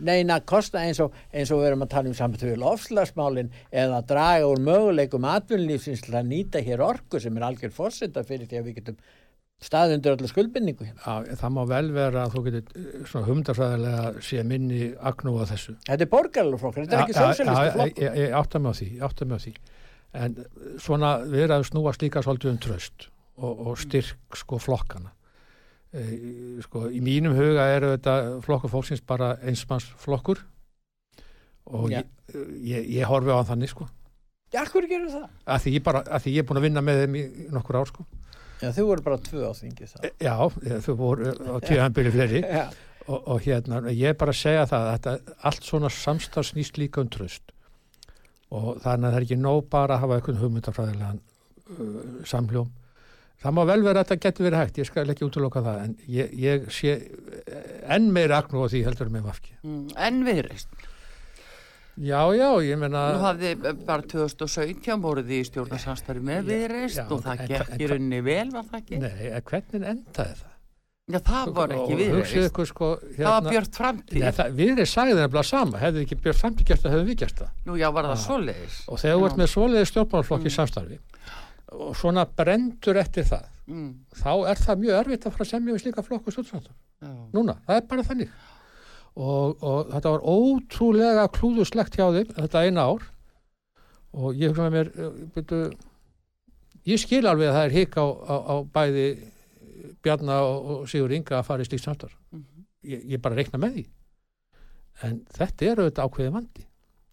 [0.00, 4.02] neina kosta eins og, eins og við erum að tala um samt við lofslagsmálin eða
[4.08, 8.60] draga úr möguleikum atvinnlífsins til að nýta hér orku sem er algjör fórseta fyrir því
[8.60, 9.02] að við getum
[9.62, 11.02] staðið undir öllu skuldbindningu hérna.
[11.04, 15.44] Já, það má vel vera að þú getur eh, svona humdarfræðilega sé minni agnú á
[15.52, 15.76] þessu.
[15.86, 17.94] Þetta er borgarluflokkur, þetta er ekki já, flokkur.
[18.18, 19.54] Ég, átta mig á því, ég átta mig á því.
[20.22, 20.36] En
[20.82, 23.06] svona við erum að snúast líka svolítið um tröst
[23.38, 25.14] og, og styrk sko flokkana.
[25.92, 26.02] E,
[26.64, 28.14] sko, í mínum huga eru þetta
[28.46, 30.40] flokkur fólksins bara einsmanns flokkur
[31.68, 32.00] og Já.
[32.00, 33.88] ég, ég, ég horfi á þannig sko.
[34.52, 35.26] Já, hverju gerur það?
[35.48, 37.78] Að því ég, bara, að því ég er búin að vinna með þeim í nokkur
[37.80, 38.06] ár sko.
[38.62, 40.08] Já, þú voru bara tvö á þingi það.
[40.08, 40.34] E, Já,
[40.86, 42.42] þú voru á tíðanbyrju fleiri.
[42.58, 42.64] Já,
[43.06, 46.78] og, og hérna, ég er bara að segja það að þetta, allt svona samstaf snýst
[46.80, 47.52] líka um tröst
[48.52, 52.68] og þannig að það er ekki nóg bara að hafa einhvern hugmyndafræðilegan uh, samhljóm
[53.42, 55.96] það má vel vera að þetta getur verið hægt ég skal ekki útloka það en
[56.06, 56.96] ég, ég sé
[57.96, 60.68] enn meira agnú á því heldur með vafki Mm, en viðreist.
[61.96, 63.50] já, já, ég menna Nú hafði
[63.86, 68.64] bara 2017 voruð þið í stjórnarsamstarfi með viðreist og það gekk í rauninni vel, var
[68.70, 68.98] það ekki?
[69.02, 70.48] nei, en hvernig endaði það
[71.12, 72.58] Já, það var ekki viðreist.
[72.70, 74.20] sko Það var Björn Framtíð.
[74.22, 77.16] Nei, það, við erum sagðið nefnilega sama hefðu ekki Björn Framtíð gert það, hefðu við
[77.24, 78.22] gert það Nú, já, var það Já.
[78.22, 78.76] svoleiðis.
[78.86, 80.56] og þegar þú ert með svoleiði stjórnmálflokki Mm.
[80.56, 80.98] samstarfi
[81.72, 85.74] og svona brendur eftir það Mm, þá er það mjög erfitt að fara að semja
[85.74, 87.12] við slíka flokku já.
[87.32, 88.32] núna, það er bara þannig.
[89.12, 93.06] Og, og þetta var ótrúlega klúðuslegt hjá þeim þetta eina ár.
[94.12, 95.60] Og ég hugsa með mér uh, byrju,
[96.90, 99.06] ég skil alveg að það er hik á, á, á bæði
[100.02, 102.16] Bjarna og, Sigur Inga að fara í slíkt samstarf.
[102.34, 102.66] Mhm.
[102.82, 103.86] ég, ég bara reikna með því.
[105.06, 106.66] En þetta er auðvitað ákveði vandi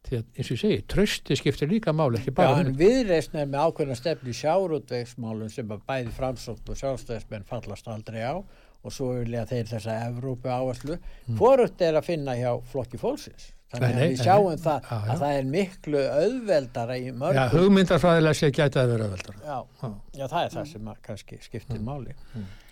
[0.07, 2.77] því að eins og ég segi, trösti skiptir líka máli ekki Já, bara en um
[2.79, 8.21] viðreisn er með ákveðna stefni í sjáurútvegsmálum sem að bæði framsókn og sjálfstæðismenn fallast aldrei
[8.23, 10.95] á og svo vilja þeir þessa Evrópu áherslu.
[11.27, 11.35] Mm.
[11.41, 13.49] Hvorugt er að finna hjá flokki fólksins.
[13.69, 14.61] Þannig Nei, að nei, við nei, sjáum nei.
[14.63, 15.09] það Já, já.
[15.13, 17.51] að það er miklu auðveldara í Já, mörgum.
[17.59, 19.89] hugmyndarfræðilega sé gæti að vera öðveldar Já, Já.
[20.15, 22.15] já, það er það sem að kannski skiptir máli.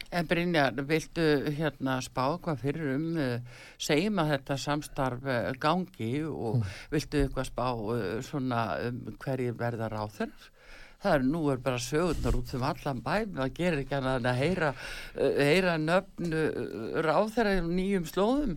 [0.09, 1.23] En Brynjar, viltu
[1.57, 6.77] hérna spá hvað fyrir um, uh, segjum að þetta samstarf uh, gangi og mm.
[6.93, 10.53] viltu eitthvað spá uh, svona um hverjir verðar á þeirra?
[10.97, 14.71] Það er nú er bara sögurnar út um allan bæm, það gerir ekki að heyra,
[15.13, 16.33] heyra nöfn
[17.05, 18.55] ráð þeirra í nýjum slóðum.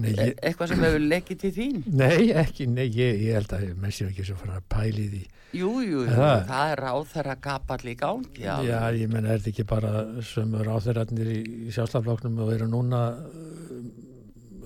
[0.00, 0.32] Nei, ég...
[0.32, 1.80] E eitthvað sem hefur lekkið til þín?
[2.00, 5.22] Nei, ekki, nei, ég, ég held að menn séu ekki svo fara að pæli því.
[5.52, 9.50] Jú, jú, það, það er ráþæra kapall í gangi Já, já ég menna, er þetta
[9.50, 9.90] ekki bara
[10.24, 13.02] sem ráþærarnir í, í sjálfstafloknum og eru núna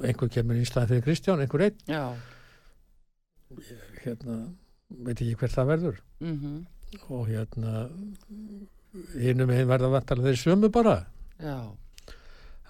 [0.07, 1.81] einhver kemur í Ísland fyrir Kristján, einhver einn?
[1.91, 2.05] Já.
[4.05, 4.39] Hérna,
[5.09, 5.99] veit ekki hver það verður.
[6.23, 6.63] Mm -hmm.
[7.11, 7.89] og hérna
[9.19, 11.01] hinnum einn verða vantarlega þeir sömu bara.
[11.43, 11.75] Já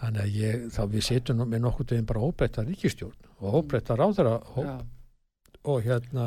[0.00, 4.34] Þannig að ég, þá við setjum með nokkur deginn bara óbreytta ríkistjórn og óbreytta ráðara
[4.56, 6.26] og, hérna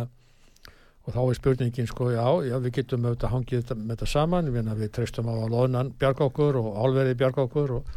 [1.05, 4.53] og þá er spurningin sko, já, já við getum auðvitað hangið þetta, með þetta saman.
[4.53, 7.93] Við, við treystum á að loðnan bjarg okkur og álverði bjarg okkur og,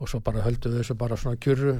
[0.00, 1.78] og svo bara höldum við þessu bara svona kjurru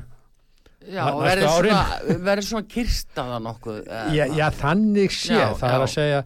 [0.87, 1.85] Já, verður svona,
[2.23, 3.79] verður svona kirstaða nokkuð
[4.15, 5.75] já, já, þannig sé, já, það já.
[5.75, 6.19] er að segja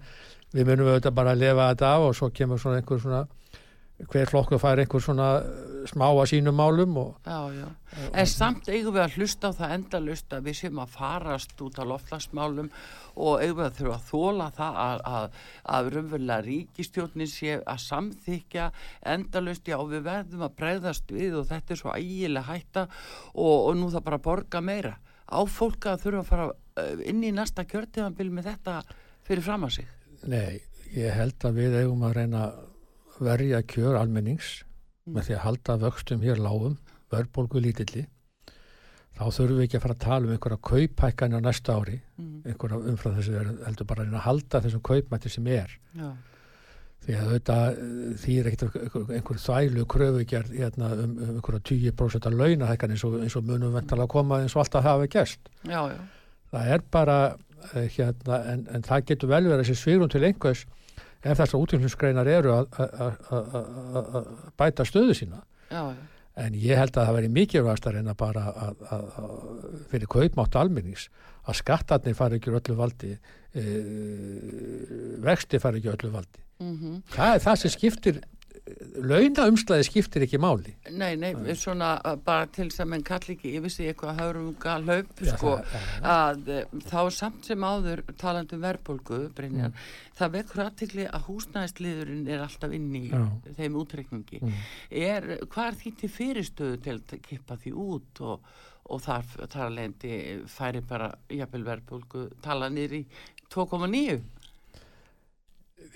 [0.50, 3.20] við munum auðvitað bara að lefa þetta af og svo kemur svona einhver svona
[4.08, 7.68] hver flokku fær einhver svona eh, smá að sínum málum og, já, já.
[8.12, 11.80] en samt eigum við að hlusta á það enda hlusta við séum að farast út
[11.80, 12.70] á loftlagsmálum
[13.20, 15.38] og eigum við að þurfa að þóla það að, að,
[15.76, 18.70] að raunverulega ríkistjórnin sé að samþykja
[19.14, 22.86] endalust, já við verðum að breyðast við og þetta er svo ægileg hætta
[23.34, 24.96] og, og nú það bara borga meira
[25.30, 28.80] á fólka að þurfa að fara eh, inn í næsta kjörtíðanbíl með þetta
[29.26, 29.96] fyrir fram að sig
[30.28, 30.60] Nei,
[30.92, 32.48] ég held að við eigum að reyna
[33.20, 35.16] verja kjör almennings mm.
[35.16, 36.78] með því að halda vöxtum hér lágum,
[37.12, 38.06] verðbólgu lítilli
[39.20, 42.34] þá þurfum við ekki að fara að tala um einhverja kaupækana næsta ári mm.
[42.48, 46.08] einhverja umfram þessu heldur bara að halda þessum kaupmætti sem er Já.
[47.04, 47.58] því að þetta
[48.22, 48.78] því er ekkert
[49.18, 53.46] einhver þvælu kröfugjörð hérna, um, um einhverja 20% að launa hækkan eins og, eins og
[53.50, 55.52] munum ventala að koma eins og alltaf hafa gæst
[56.54, 57.20] það er bara
[57.74, 60.64] eh, hérna, en, en það getur vel verið þessi svírum til einhvers
[61.22, 62.66] ef þessar útflutningsgreinar eru að
[64.60, 65.42] bæta stöðu sína.
[65.70, 65.94] Já,
[66.40, 69.06] en ég held að það veri mikilvægast að reyna bara að
[69.90, 71.08] fyrir kaupmátt almennings
[71.48, 73.64] að skattarnir fari ekki öllu valdi e,
[75.24, 76.44] vexti fari ekki öllu valdi.
[76.60, 77.00] Mm -hmm.
[77.16, 78.20] það er það sem skiptir
[78.96, 81.54] launaumslæði skiptir ekki máli Nei, nei, Æ.
[81.58, 81.90] svona
[82.24, 85.82] bara til sem en kalli ekki yfir sig eitthvað haurunga hlaup sko, ja,
[86.14, 89.84] að uh, þá samt sem áður talandu um verðbólgu Brynjar, mm.
[90.18, 93.22] það vekur aðtikli að húsnæðisliðurinn er alltaf inn í ja.
[93.58, 94.58] þeim útrekningi mm.
[95.04, 98.50] er, hvað er því til fyrirstöðu til að kippa því út og,
[98.90, 103.04] og þar, þar lendi færi bara jafnvel verðbólgu tala nýri
[103.50, 104.20] 2,9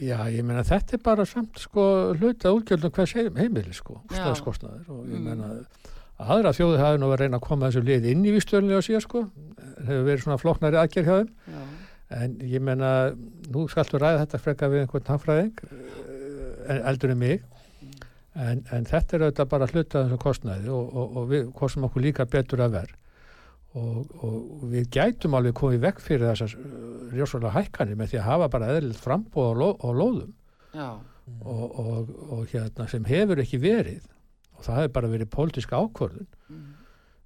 [0.03, 1.85] Já, ég meina þetta er bara samt sko
[2.19, 5.29] hluta útgjöldum hvers heimili sko, stafskostnaður og ég mm.
[5.29, 5.51] meina
[6.19, 8.87] aðra þjóði hafi nú verið að reyna að koma þessu lið inn í vistjörnlega og
[8.87, 9.23] síðan sko
[9.85, 11.63] hefur verið svona floknari aðgerð hjá þeim Já.
[12.19, 12.91] en ég meina
[13.55, 17.97] nú skaltu ræða þetta freka við einhvern hannfræðing eh, eldur en mig mm.
[18.49, 22.07] en, en þetta er auðvitað bara hluta þessu kostnaði og, og, og við kostum okkur
[22.09, 23.01] líka betur að verð
[23.75, 26.55] og, og við gætum alveg komið vekk fyrir þessar
[27.15, 30.33] rjósvöla uh, hækkanir með því að hafa bara eðlilt frambóð og, ló, og lóðum.
[31.41, 34.03] Og, og hérna sem hefur ekki verið
[34.55, 36.67] og það hefur bara verið pólitíska ákvörðun mm.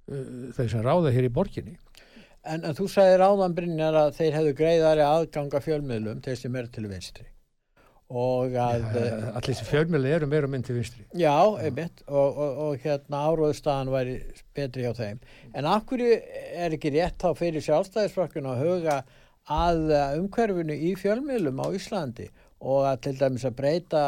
[0.09, 1.75] uh, þeir sem ráða hér í borginni.
[2.47, 6.71] En, en þú sagði ráðan Brynjar að þeir hefðu greiðari aðganga fjölmiðlum þeir sem eru
[6.73, 7.27] til vinstri
[8.09, 11.03] og að ja, eh, allir þessi fjölmjöli eru meira mynd til vinstri.
[11.13, 14.15] Já, einmitt og, og, og hérna áróðustafan væri
[14.57, 15.19] betri hjá þeim.
[15.53, 18.95] En akkur er ekki rétt á fyrir sjálfstæðisflokkun að huga
[19.49, 19.83] að
[20.19, 24.03] umhverfinu í fjölmjölum á Íslandi og að til dæmis að breyta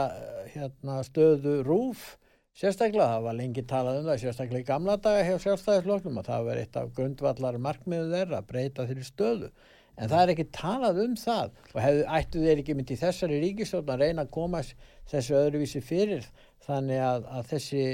[0.51, 2.15] hérna, stöðu rúf
[2.57, 6.49] sérstaklega, það var lengi talað um það sérstaklega í gamla daga hjá sjálfstæðisflokknum að það
[6.49, 9.51] var eitt af grundvallar markmiðu þeirra að breyta þeirri stöðu
[9.97, 11.51] en það er ekki talað um það.
[11.73, 14.63] Og hefðu, ættu þeir ekki myndi þessari ríkistofn að reyna að koma
[15.11, 16.27] þessu öðruvísi fyrir?
[16.65, 17.85] Þannig að, að þessi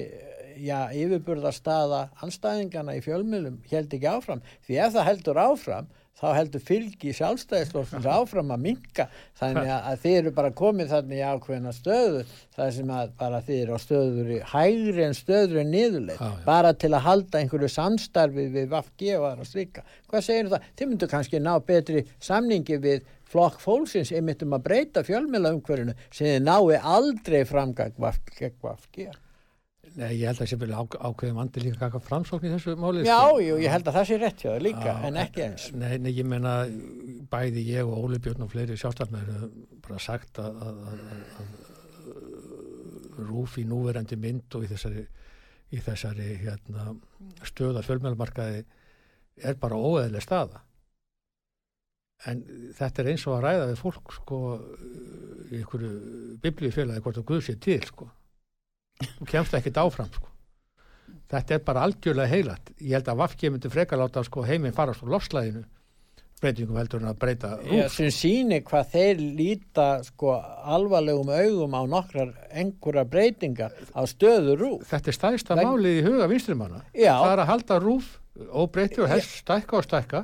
[0.59, 4.43] já, yfirburðarstaða anstæðingana í fjölmjölum held ekki áfram.
[4.67, 9.05] Því ef það heldur áfram þá heldur fylgi sjálfstæðisflokksins áfram að minka
[9.37, 12.23] þannig að þið eru bara komið þannig í ákveðina stöðu
[12.55, 16.73] þar sem að bara þið eru á stöður í hægri en stöður en niðurleik bara
[16.73, 20.65] til að halda einhverju samstarfi við Vafgi og aðra slika hvað segir það?
[20.73, 25.95] Þið myndu kannski ná betri samningi við flokk fólksins einmitt um að breyta fjölmjöla umhverjunu
[26.09, 29.09] sem þið nái aldrei framgang Vafgi
[29.97, 33.05] Nei, ég held að það sé vel ákveðum andi líka kakka framsókn í þessu máli.
[33.07, 33.39] Já, sko.
[33.41, 35.65] jú, ég held að það sé rétt hjá það líka, á, en ekki eins.
[35.73, 36.53] Nei, nei, ég menna,
[37.31, 39.31] bæði ég og Óli Björn og fleiri sjálfstafnir
[39.87, 41.01] bara sagt að, að, að,
[41.41, 45.07] að rúf í núverandi mynd og í þessari,
[45.73, 46.91] í þessari hérna,
[47.49, 48.63] stöða fjölmjölumarkaði
[49.47, 50.61] er bara óeðlega staða
[52.25, 52.43] en
[52.77, 54.37] þetta er eins og að ræða við fólk sko
[55.47, 55.91] í einhverju
[56.43, 58.09] biblíufélagi hvort að Guð sé til sko
[59.05, 60.29] þú kemst ekkit áfram sko.
[61.27, 65.03] Þetta er bara algjörlega heilat ég held að Vafki myndi freka láta sko, heiminn farast
[65.03, 65.65] á lofslæðinu
[66.41, 71.81] breytingum heldur en að breyta rúf sem síni hvað þeir líta sko alvarlegum augum á
[71.89, 75.69] nokkrar einhverja breytingar á stöðu rúf þetta er stæðsta Veg...
[75.71, 76.83] málið í huga vinstrimanna.
[76.93, 78.11] Það er að halda rúf
[78.53, 80.23] óbreytti og helst stækka og stækka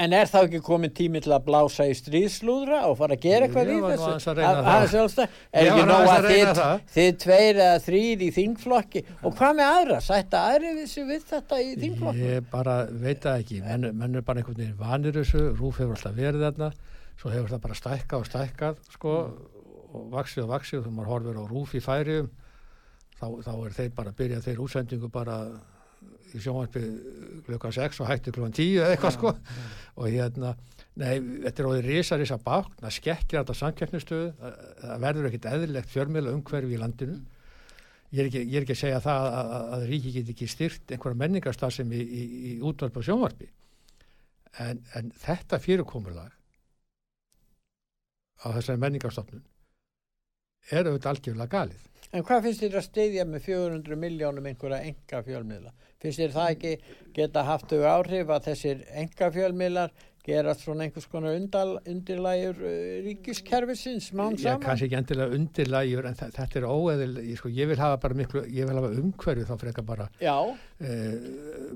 [0.00, 3.46] En er þá ekki komið tími til að blása í stríðslúðra og fara að gera
[3.46, 4.06] eitthvað í þessu?
[4.08, 4.60] Ég að
[5.18, 5.34] það.
[5.52, 6.60] Er ekki nóg að þið,
[6.94, 9.98] þið tveir eða þrýr í þingflokki og hvað með aðra?
[10.06, 12.28] Sætta aðri þessu við þetta í þingflokki?
[12.30, 13.60] Ég bara veit það ekki.
[13.66, 16.70] Menn, menn er bara einhvern veginn vanir þessu, Rúf hefur alltaf verið þarna,
[17.20, 19.16] svo hefur það bara stækkað og stækkað sko,
[19.90, 22.30] og vaksið og vaksið og þegar maður horfir á Rúf í færium
[23.20, 25.36] þá, þá er þeir bara að byrja þeir útsendingu bara
[26.34, 26.82] í sjónvarpi
[27.46, 29.32] klukkan 6 og hætti klukkan 10 eða eitthvað sko.
[30.00, 30.54] og hérna,
[31.00, 31.14] nei,
[31.46, 34.32] þetta er óðið risa risa bákn, það skekkir alltaf samkeppnistöðu,
[34.80, 37.20] það verður ekkit eðlilegt fjörmjöla umhverfi í landinu.
[38.10, 40.50] Ég er ekki, ég er ekki að segja það að, að, að ríki get ekki
[40.50, 43.46] styrt einhverja menningarstað sem í, í, í útvarp og sjónvarpi.
[44.64, 46.32] En, en þetta fyrirkomulag
[48.40, 49.44] á þessari menningarstofnun
[50.70, 55.20] er auðvitað algjörlega galið En hvað finnst þér að steyðja með 400 miljónum einhverja enga
[55.22, 55.72] fjölmiðla?
[56.02, 56.72] Finnst þér það ekki
[57.14, 59.92] geta haft þau áhrif að þessir enga fjölmiðlar
[60.26, 62.72] gerast svona einhvers konar undirlægjur uh,
[63.06, 64.42] ríkiskerfisins mán saman?
[64.42, 68.18] Já, kannski ekki endilega undirlægjur en þetta er óeðil, ég, sko, ég vil hafa bara
[68.18, 71.14] miklu, ég vil hafa umhverju þá frekar bara eh,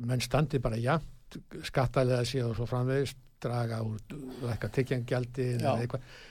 [0.02, 4.02] menn standi bara jæmt skattalega síðan og svo framvegist draga úr
[4.50, 5.76] eitthvað tekjangjaldi eða,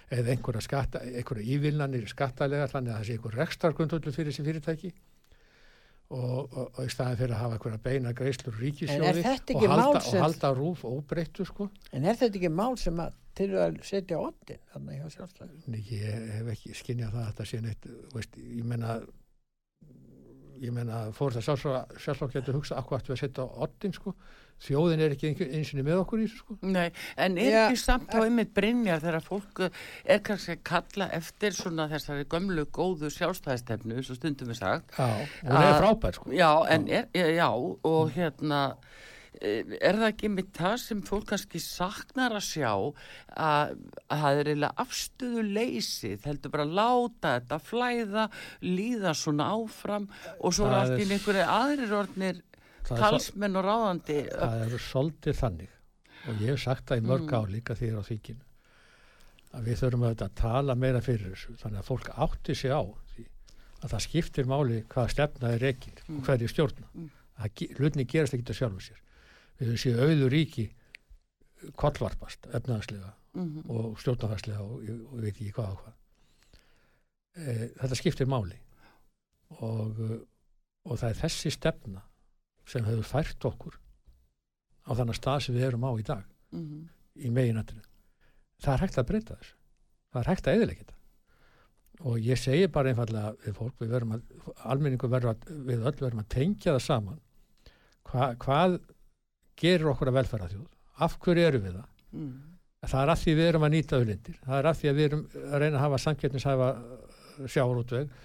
[0.10, 4.94] eða einhverja, skatta, einhverja ívilnanir skattalega þannig að það sé einhver rekstarkundullu fyrir þessi fyrirtæki
[6.14, 10.20] og, og, og í staðin fyrir að hafa einhverja beina greislur ríkisjóði og halda, sem...
[10.20, 11.70] og halda rúf óbreyttu sko.
[11.94, 15.82] En er þetta ekki mál sem að til að setja ottin þannig hjá sjálfstæðin?
[15.90, 18.98] Ég hef ekki skinnjað það að þetta sé neitt, veist, ég menna
[20.64, 21.48] ég menna fór það
[22.00, 24.14] sjálfsvokk getur hugsað akkur aftur að setja ottin sko
[24.64, 26.58] þjóðin er ekki eins og með okkur í þessu sko.
[26.64, 26.88] Nei,
[27.20, 31.58] en er ekki ja, samt á einmitt brinjar þegar fólk er kannski að kalla eftir
[31.58, 36.36] svona þessari gömlu góðu sjálfstæðistefnu, svo stundum við sagt Já, og það er frábær sko
[36.36, 38.14] Já, en er, já, og mm.
[38.18, 38.62] hérna
[39.44, 43.74] er það ekki með það sem fólk kannski saknar að sjá að,
[44.08, 48.26] að það er eiginlega afstöðu leysið, heldur bara að láta þetta flæða,
[48.64, 52.42] líða svona áfram og svo er allt í einhverju aðrir orðnir
[52.88, 55.78] talsmenn og ráðandi það eru svolítið þannig
[56.24, 57.38] og ég hef sagt það í mörg mm.
[57.38, 58.44] á líka því á þýkinu
[59.54, 62.82] að við þurfum að tala meira fyrir þessu þannig að fólk átti sig á
[63.84, 66.20] að það skiptir máli hvaða stefna er ekki mm.
[66.20, 67.10] og hverju stjórna mm.
[67.80, 69.02] hlutinni gerast ekki til sjálfur sér
[69.60, 70.70] við höfum séu auður ríki
[71.80, 73.70] kollvarpast efnaðarslega -hmm.
[73.70, 75.94] og stjórnafarslega og, og veit ekki hvað og hvað
[77.36, 78.58] e, þetta skiptir máli
[79.60, 80.02] og,
[80.84, 82.04] og það er þessi stefna
[82.66, 83.80] sem hefur fært okkur
[84.84, 86.86] á þannig stað sem við erum á í dag mm -hmm.
[87.16, 87.84] í meginandinu
[88.64, 89.56] það er hægt að breyta þessu.
[90.14, 91.00] Það er hægt að eðilegja þetta.
[92.04, 94.24] Og ég segi bara einfallega við fólk við verum að,
[94.74, 97.22] almenningu verður að við öll verum að tengja það saman.
[98.10, 98.80] Hva, hvað
[99.60, 100.68] gerir okkur að velfæra þjóð
[101.04, 101.88] af hverju eru við það?
[102.14, 102.34] Mm.
[102.84, 104.38] það er af því við erum að nýta auðlindir.
[104.44, 106.70] Það er af því að við erum að reyna að hafa samkettnishæfa
[107.50, 108.18] sjáurútveg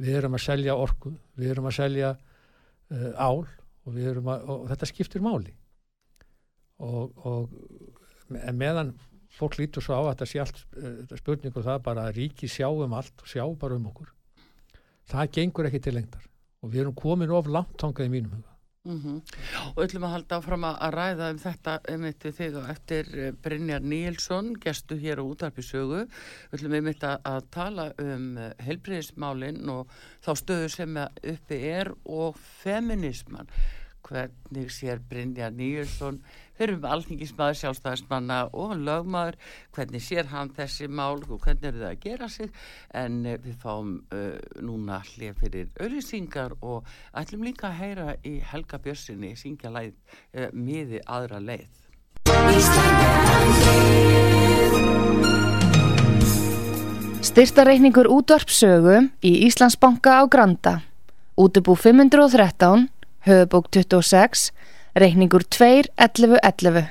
[0.00, 1.12] við erum að selja orku.
[1.38, 3.46] Við erum að selja uh, ál
[3.90, 5.54] og, að, og þetta skiptir máli.
[6.80, 7.50] Og, og
[8.56, 8.94] meðan
[9.36, 12.68] fólk lítur svo á að þetta sé allt uh, spurningu það bara að ríki sjá
[12.70, 14.10] um allt og sjá bara um okkur
[15.10, 16.30] það gengur ekki til lengdar.
[16.60, 18.46] Og við erum komin of langt tongað í mínum huga.
[18.88, 19.16] Mm -hmm.
[19.76, 23.80] og öllum að halda áfram að ræða um þetta einmitt þig og eftir eh, Brynjar
[23.80, 26.08] Níelsson, gestu hér á útarpisögu
[26.52, 29.86] öllum einmitt að, að tala um eh, helbriðismálinn og
[30.24, 33.52] þá stöðu sem uppi er og feminisman
[34.06, 36.20] hvernig sér Brynjar Níelsson
[36.60, 39.38] höfum alþingismæður, sjálfstæðismanna og lögmaður,
[39.74, 42.50] hvernig sér hann þessi mál og hvernig er það að gera sig?
[42.92, 48.36] En uh, við fáum uh, núna hlið fyrir auðvisingar og ætlum líka að heyra í
[48.52, 51.68] Helga Björnssoni syngja leið uh, miði aðra leið.
[57.30, 60.80] Styrtareikningur útvarpsögu í Íslandsbanka á Granda.
[61.40, 62.88] Útubú 513
[63.20, 64.52] höfubók 26
[64.92, 66.84] reikningur 2.11.11.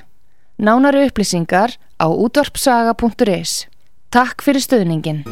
[0.56, 3.68] Nánari upplýsingar á útvarpsaga.is.
[4.10, 5.24] Takk fyrir stöðningin.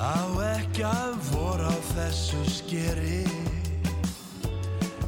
[0.00, 3.24] Kveikja vor á þessu skeri.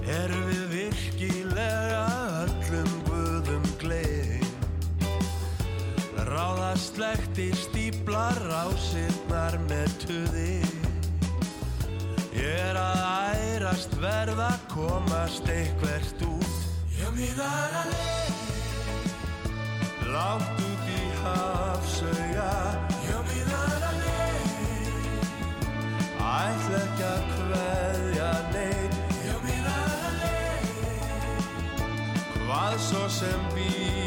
[0.05, 2.03] Erum við virkilega
[2.43, 4.45] öllum guðum gleym?
[6.29, 10.61] Ráðast lekti stíplar rásirnar með tuði.
[12.37, 13.01] Ég er að
[13.39, 16.55] ærast verða komast eitthvert út.
[17.01, 18.41] Ég mínar að leið
[20.13, 22.92] Látt út í hafsauga
[26.43, 28.97] Ætla ekki að kveðja neitt
[29.29, 31.45] Ég mínar að leið
[32.43, 34.02] Hvað svo sem býður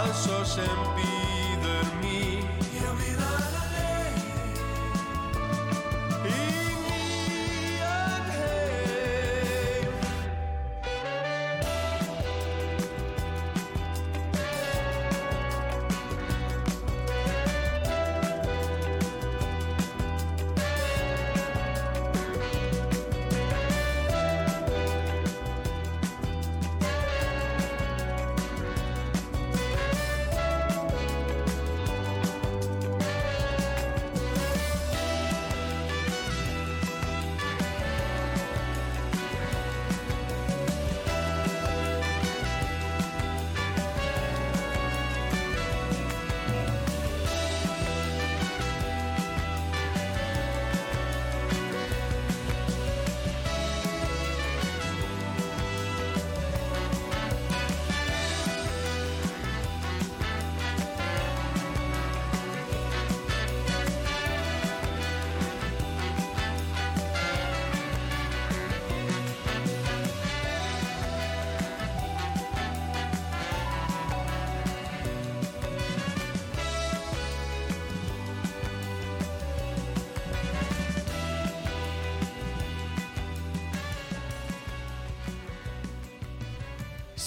[0.00, 2.46] Hvað svo sem býður mín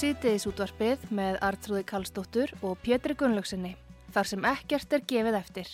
[0.04, 3.70] Sýtiðis útvarpið með Artrúði Kallstóttur og Pétri Gunnlaugsinni,
[4.12, 5.70] þar sem ekkert er gefið eftir.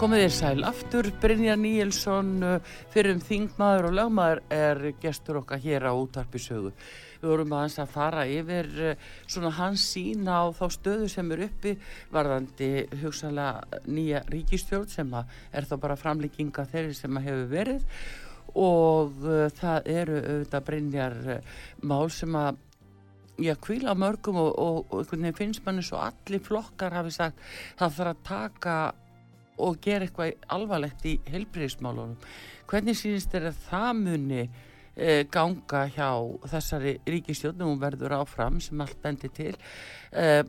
[0.00, 2.32] Komið þér sæl aftur, Brynja Níelsson,
[2.96, 6.72] fyrir um þingmaður og lögmaður er gestur okkar hér á útvarpisögu.
[7.24, 11.46] Við vorum aðeins að fara yfir eh, svona hans sín á þá stöðu sem er
[11.46, 11.72] uppi
[12.12, 12.68] varðandi
[13.00, 17.88] hugsalega nýja ríkistjórn sem er þá bara framlíkinga þeirri sem hefur verið
[18.54, 22.60] og uh, það eru auðvitað Brynjar uh, mál sem að
[23.34, 27.40] Já, kvíla mörgum og, og, og einhvern veginn finnst manni svo allir flokkar hafi sagt
[27.80, 28.74] það þarf að taka
[29.64, 32.14] og gera eitthvað alvarlegt í heilbriðismálunum.
[32.70, 34.44] Hvernig sínist að það muni
[35.34, 36.08] ganga hjá
[36.52, 39.54] þessari ríkistjóðnum hún verður áfram sem allt bendi til.
[40.14, 40.44] E,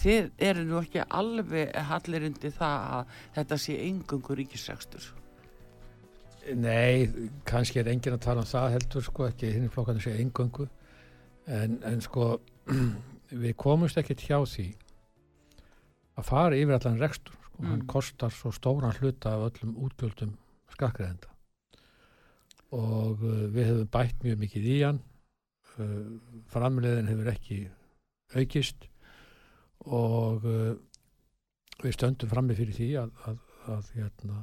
[0.00, 5.12] þið eru nú ekki alveg hallir undir það að þetta sé engungu ríkisrækstur.
[6.58, 7.08] Nei,
[7.46, 10.68] kannski er enginn að tala um það heldur sko, ekki hinn flokkarnir segja engöngu
[11.46, 12.38] en, en sko
[13.44, 14.70] við komumst ekkert hjá því
[16.18, 17.70] að fara yfir allan rekstur sko, Mm.
[17.72, 20.36] hann kostar svo stóran hluta af öllum útgjöldum
[20.70, 21.26] skakkreðenda
[22.76, 25.00] og uh, við hefum bætt mjög mikið í hann
[25.78, 26.10] uh,
[26.52, 27.58] framleiðin hefur ekki
[28.36, 28.88] aukist
[29.88, 30.74] og uh,
[31.84, 33.38] við stöndum frammi fyrir því að, að,
[33.72, 34.42] að, hérna,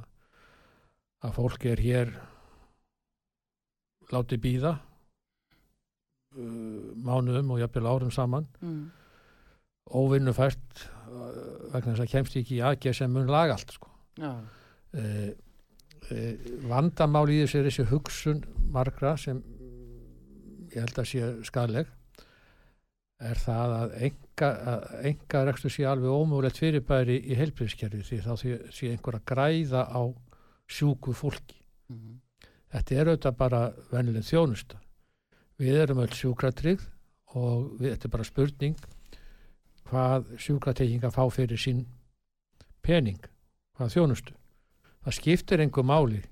[1.26, 2.12] að fólki er hér
[4.14, 4.72] látið býða
[6.36, 8.86] uh, mánuðum og jafnvel árum saman Mm.
[9.86, 13.92] óvinnufært uh, vegna þess að kemst ekki í aðgerð sem mun laga allt sko.
[14.96, 15.30] Uh,
[16.70, 18.42] vandamál í þessu er þessi hugsun
[18.72, 19.42] margra sem
[20.72, 21.88] ég held að sé skadleg
[23.26, 24.50] er það að enga,
[25.08, 30.02] enga rekstur sé alveg ómúlegt fyrirbæri í heilbríðskerfi því þá sé, einhver að græða á
[30.68, 31.56] sjúku fólki.
[31.88, 32.18] Mhm,
[32.74, 34.80] þetta er auðvitað bara vennileg þjónusta.
[35.56, 36.82] Við erum öll sjúkratrygg
[37.34, 38.76] og við, þetta er bara spurning
[39.86, 41.86] hvað sjúkratrygginga fá fyrir sín
[42.84, 43.22] pening
[43.78, 44.34] hvað þjónustu
[45.06, 46.24] það skiptir einhver máli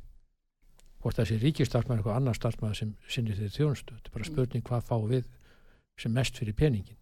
[1.04, 3.94] hvort það sé ríkistarfmaður eitthvað annar starfmaður sem sinni þeir þjónustu.
[3.94, 5.26] Þetta er bara spurning hvað fá við
[6.00, 6.98] sem mest fyrir peningin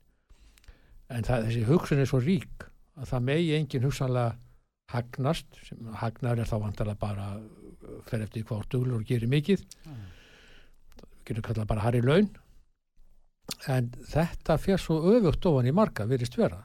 [1.13, 2.67] en það, þessi hugsun er svo rík
[2.99, 4.37] að það megi engin hugsanlega
[4.93, 7.29] hagnast sem hagnar er þá vantarlega bara
[8.09, 9.63] fer eftir hvað duglur og gerir mikið.
[10.99, 12.29] Við getum kallað bara harri laun.
[13.71, 16.61] En þetta fer svo öfugt ofan í marga virðist vera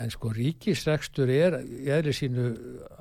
[0.00, 2.48] en sko ríkisrekstur er í eðli sínu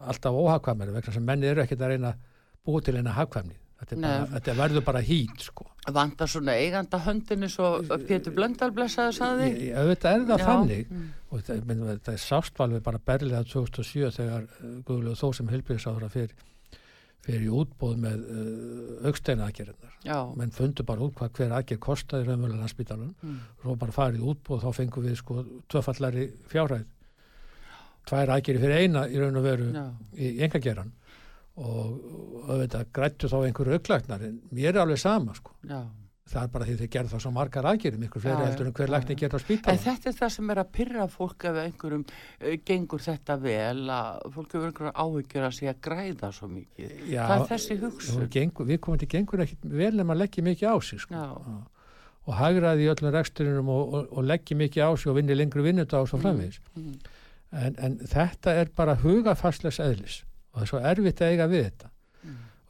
[0.01, 2.29] alltaf óhagkvæmari vegna sem menni eru ekkert að reyna að
[2.67, 3.57] búa til eina hagkvæmni.
[3.81, 5.65] Þetta, bara, þetta verður bara hít sko.
[5.89, 7.71] Vantar svona eiganda höndinni svo
[8.05, 10.45] Pétur Blöndal blessaði saði auðvitað er það Já.
[10.45, 10.91] þannig.
[10.91, 11.07] Mm.
[11.31, 14.45] og það, menn, það er sástvalvið bara berlega 2007 þegar
[14.85, 16.35] Guðlega þó sem helbriðsáðra fyrir,
[17.25, 22.27] fyrir í útbóð með uh, auksteina aðgerðinar menn fundu bara út hvað hver aðgerð kostaði
[22.27, 23.37] raunverulega landsbítalun mm.
[23.61, 26.87] svo bara farið útbóð þá fengum við sko tvöfallari fjárhæð.
[28.09, 29.85] Tvær aðgerði fyrir eina í raun og veru já,
[30.17, 30.93] í engageran
[31.61, 35.53] og auðvitað grættu þá einhverju auklæknar en mér er alveg sama sko.
[35.69, 35.83] Já
[36.29, 38.91] það er bara því þeir gerðu það svo margar aðgerði miklu fleiri heldur en hver
[38.93, 39.19] lækni já.
[39.21, 42.53] gerði á En spítalun þetta er það sem er að pyrra fólk ef einhverjum uh,
[42.69, 46.93] gengur þetta vel að fólk hefur einhverjum áhyggjur að að græða svo mikið.
[47.11, 48.27] Já, það er þessi hugsun.
[48.37, 51.23] Gengur, við komum til gengur ekki vel nema að leggja mikið á sig sko.
[52.29, 55.63] Og hagraði í öllum reksturinum og, og, og leggja mikið á sig og vinni lengri
[55.65, 56.93] vinnudag og svo framvegis Mm.
[57.51, 60.21] en, en þetta er bara hugafastlegs eðlis
[60.53, 62.00] og það er svo erfitt að eiga við þetta Mm.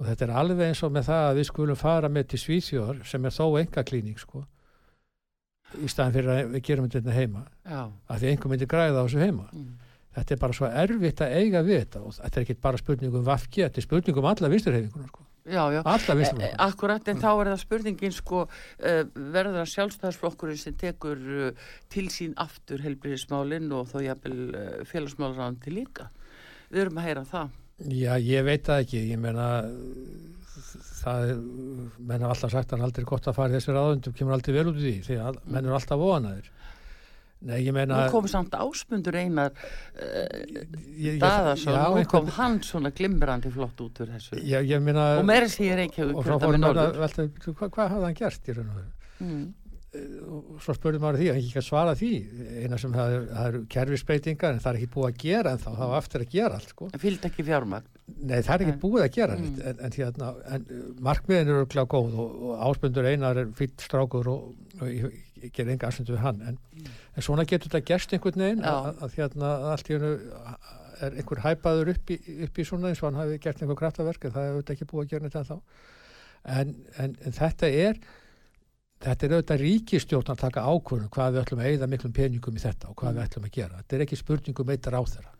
[0.01, 3.05] Og þetta er alveg eins og með það að við skulum fara með til Svíþjóðar
[3.05, 4.41] sem er þó enga klíning sko
[5.77, 7.85] í staðan fyrir að við gerum þetta heima Já.
[8.09, 9.75] að því einhver myndi græða á þessu heima Mm.
[10.17, 13.13] þetta er bara svo erfitt að eiga við þetta og þetta er ekki bara spurning
[13.15, 15.27] um vafki þetta er spurning um alla vinsturhefingunar sko.
[15.45, 15.79] Já, já.
[15.81, 21.23] E, vinsturhefingunar akkurat, en þá er það spurningin sko, uh, verður það sjálfstæðarsflokkurinn sem tekur
[21.47, 26.11] uh, til sín aftur helbriðismálinn og þó jafnvel uh, félagsmálarandi líka.
[26.69, 27.55] Við erum að heyra það.
[27.89, 29.47] Já, ég veit það ekki, ég meina
[31.01, 31.43] það er,
[31.97, 34.57] menn hafa alltaf sagt að er aldrei gott að fara í þessi ráðundum, kemur aldrei
[34.57, 36.51] vel út úr því, því að menn eru alltaf óanaðir.
[37.41, 38.03] Nei, ég meina...
[38.03, 40.25] Nú kom samt ásmundur einar uh,
[40.93, 44.37] ég, Daðarsson, nú kom hann svona glimrandi flott út úr þessu.
[44.45, 45.07] Já, ég meina...
[45.17, 47.01] og meira sé ég reykja og við kvölda fórum með maður að norður.
[47.07, 48.91] velta, hvað, hvað hafði hann gert í raun og veru?
[49.21, 49.41] Mm.
[49.91, 52.09] Og svo spurði maður því, hann ekki að svara því,
[52.63, 55.65] eina sem það er, eru kerfisbreytingar en það er ekki búið að gera en þá,
[55.81, 56.87] það var eftir að gera allt, sko.
[57.01, 57.89] Fylgd ekki fjármagn.
[58.21, 58.79] Nei, það er ekki Nei.
[58.85, 59.57] búið að gera Mm.
[59.67, 63.83] en, en, hérna, en uh, markmiðin eru örugglega góð og, og áspundur einar er fýtt
[63.83, 64.47] strákur og,
[64.79, 66.57] og ég, ég ger enga aðsöndu við hann en,
[67.15, 68.71] en svona getur þetta gerst einhvern veginn Mm.
[68.71, 70.13] Að, að hérna allt í hennu
[71.01, 74.27] er einhver hæpaður upp í, upp í svona eins og hann hafi gert einhver kraftaverk
[74.27, 75.61] en það er auðvitað ekki búið að gera neitt en
[76.51, 77.99] en, en, en þetta er
[79.01, 82.61] þetta er auðvitað ríkistjórn að taka ákvörðun hvað við ætlum að eyða miklum peningum í
[82.61, 83.79] þetta og hvað við ætlum að gera.
[83.81, 85.33] Þetta er ekki spurningum eitt ráþara.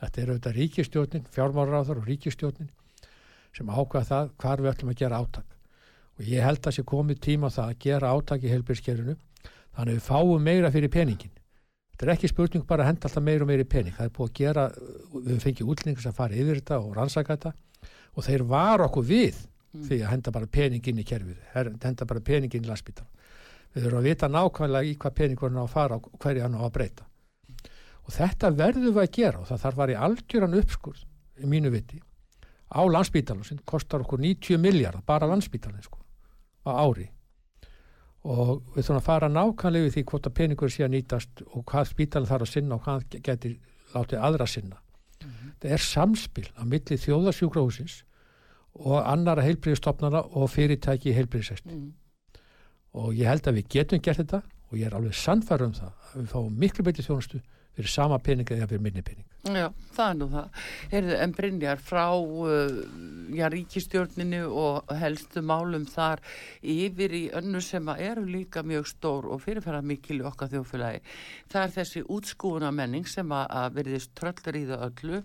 [0.00, 2.70] Þetta er auðvitað ríkistjórnin, fjármálaráþar og ríkistjórnin
[3.56, 5.56] sem ákvað það hvar við ætlum að gera átak.
[6.16, 9.16] Og ég held að sé komið tíma það að gera átak í helbilskerfinu
[9.76, 11.32] þannig að við fáum meira fyrir peningin.
[11.96, 13.94] Þetta er ekki spurning bara að henda alltaf meira og meira í pening.
[13.96, 14.64] Það er búið að gera,
[15.16, 17.52] við fengið útlendingar sem fara yfir þetta og rannsaka þetta
[18.16, 19.38] og þeir var okkur við
[19.84, 23.06] því að henda bara pening inn í kerfið, henda bara pening inn í landsbítal.
[23.74, 26.62] Við þurfum að vita nákvæmlega í hvað pening voru að fara og hverju hann á
[26.64, 27.06] að breyta.
[28.06, 31.02] Og þetta verðum við að gera og það þarf að fara í algjöran uppskurð
[31.42, 32.00] í mínu viti
[32.72, 36.00] á landsbítalum sem kostar okkur 90 miljardar bara landsbítalinn sko
[36.66, 37.10] á ári
[38.26, 41.62] og við þurfum að fara nákvæmlega við því hvort að peningur sé að nýtast og
[41.70, 43.54] hvað spítalinn þarf að sinna og hvað getur
[43.94, 44.80] látið aðra sinna.
[45.62, 48.00] Það er samspil á milli þjóðarsjúkrahúsins
[48.78, 51.92] og annara heilbríðistofnana og fyrirtæki í heilbríðisæsti Mm.
[52.94, 55.92] og ég held að við getum gert þetta og ég er alveg sannfæður um það
[55.92, 57.40] að við fáum miklu betri þjónustu
[57.76, 59.26] fyrir sama pening eða fyrir minni pening.
[59.46, 60.62] Já, það er nú það.
[60.90, 62.78] Heyrðu, en Brynjar, frá uh,
[63.36, 66.22] já, ríkistjórninu og helstu málum þar
[66.66, 71.02] yfir í önnu sem eru líka mjög stór og fyrirferða mikil í okkar þjófélagi.
[71.52, 75.22] Það er þessi útskúuna menning sem að, verðist tröllur í það öllu.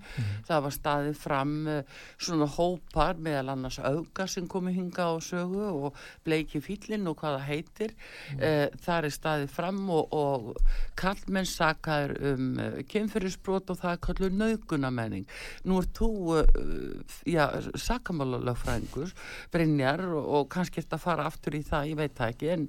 [0.50, 5.66] Það var staðið fram uh, svona hópar meðal annars auga sem komi hinga á sögu
[5.72, 5.98] og
[6.28, 7.98] bleiki fýllin og hvaða heitir.
[8.32, 8.78] Mm.
[8.84, 15.28] það er staðið fram og, og kallmenn sakaður um um kynferðisbrot og það kallur naukunamenning.
[15.70, 16.10] Nú er þú,
[16.42, 17.46] uh, já,
[17.86, 19.14] sakamálalögfrængur,
[19.54, 22.68] Brynjar og, og kannski ert að fara aftur í það, ég veit það ekki, en,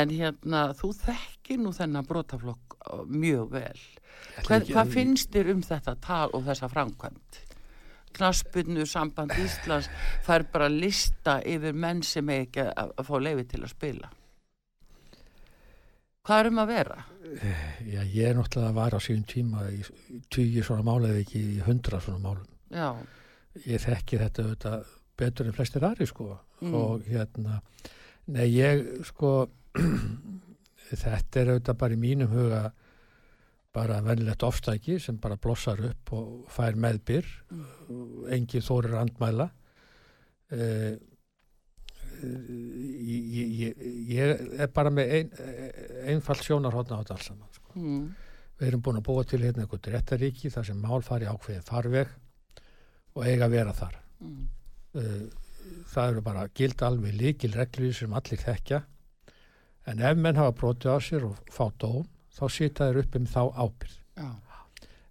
[0.00, 3.86] en hérna, þú þekkir nú þennan brotaflokk uh, mjög vel.
[4.44, 7.40] Hvað, hvað finnst þér um þetta tal og þessa framkvæmt?
[8.14, 9.88] Knaspunnu samband Íslands
[10.22, 14.10] fær bara lista yfir menn sem ekki að, að fá leiði til að spila.
[16.24, 16.98] Hvað er um að vera?
[17.84, 19.82] Já, ég er náttúrulega að vara á síðan tíma í
[20.32, 22.48] tíu svona mála eða ekki í hundra svona málum.
[22.72, 22.88] Já,
[23.68, 24.86] Ég þekki þetta auðvitað
[25.20, 26.32] betur en flestir aðri sko
[26.64, 26.74] Mm.
[26.74, 27.58] og hérna,
[28.32, 29.48] nei ég sko,
[30.88, 32.60] þetta er auðvitað bara í mínum huga
[33.74, 38.30] bara venilegt ofstæki sem bara blossar upp og fær meðbyr, mm.
[38.36, 39.48] engi þórir andmæla.
[40.54, 40.94] Eh,
[42.24, 45.32] ég, ég, ég er bara með ein,
[46.12, 47.70] einfalt sjónarhóðna á þetta alls saman sko.
[47.78, 48.04] mm.
[48.54, 52.12] Við erum búin að búa til hérna einhvern réttaríki þar sem mál fari ákveðin farveg
[53.14, 53.96] og eiga að vera þar.
[54.22, 54.44] Mm.
[54.94, 55.24] Uh,
[55.64, 58.80] Það eru bara gild alveg líkil reglur sem allir þekkja
[59.90, 62.04] en ef menn hafa brotið á sér og fá dóm
[62.34, 63.94] þá sita þeir upp um þá ábyrð.
[64.18, 64.28] Já,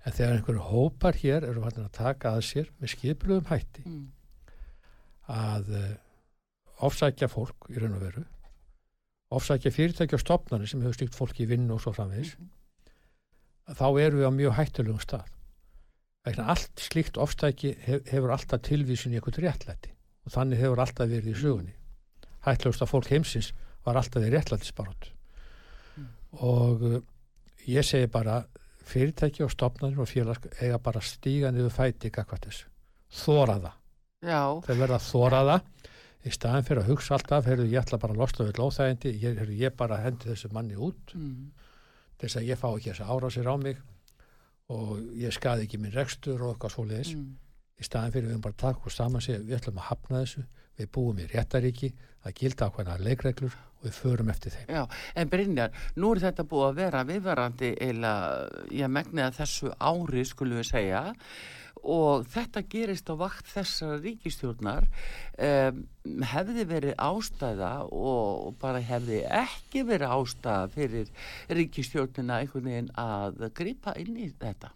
[0.03, 4.01] En þegar einhverju hópar hér eru vandir að taka að sér með skipluðum hætti mm.
[5.31, 5.85] að uh,
[6.87, 8.23] ofsækja fólk í raun og veru,
[9.33, 12.35] ofsækja fyrirtæki og stopnarnir sem hefur stýkt fólki í vinnu og svo framvegis,
[13.71, 15.29] þá erum við á mjög hættulegum stað.
[16.23, 19.91] Vegna allt slíkt ofstæki hef, hefur alltaf tilvísin í eitthvað réttlæti
[20.23, 21.73] og þannig hefur alltaf verið í sögunni.
[22.45, 23.51] Hættulegust að fólk heimsins
[23.83, 25.09] var alltaf í réttlætisbarótt.
[26.39, 26.99] Og uh,
[27.67, 28.41] ég segi bara
[28.87, 32.69] fyrirtæki og stopnarnir og félags eiga bara að stíga niður fæti gagvart þessu.
[33.13, 33.79] Þóra það
[34.23, 35.89] já, þeir verða að þóra það
[36.23, 39.37] í staðin fyrir að hugsa alltaf heyrðu, ég ætla bara að losna við lóþægindi ég,
[39.41, 41.51] heyrðu, ég bara hendi þessu manni út mm.
[42.21, 43.81] þess að ég fá ekki þess að ára sér á mig
[44.73, 47.35] og ég skaði ekki minn rekstur og eitthvað svoleiðis Mm.
[47.79, 50.21] í staðin fyrir við höfum bara að taka og saman sig við ætlum að hafna
[50.23, 50.43] þessu,
[50.79, 51.89] við búum í réttaríki
[52.23, 54.83] það gilda ákveðna leikreglur og við förum eftir þeim Já,
[55.19, 58.13] en Brynjar, nú er þetta búið að vera viðvarandi eila,
[58.71, 61.03] ég megni að þessu ári skulum við segja
[61.83, 65.81] og þetta gerist á vakt þessara ríkistjórnar um,
[66.31, 71.11] hefði verið ástæða og bara hefði ekki verið ástæða fyrir
[71.51, 74.71] ríkistjórnina einhvern veginn að grípa inn í þetta.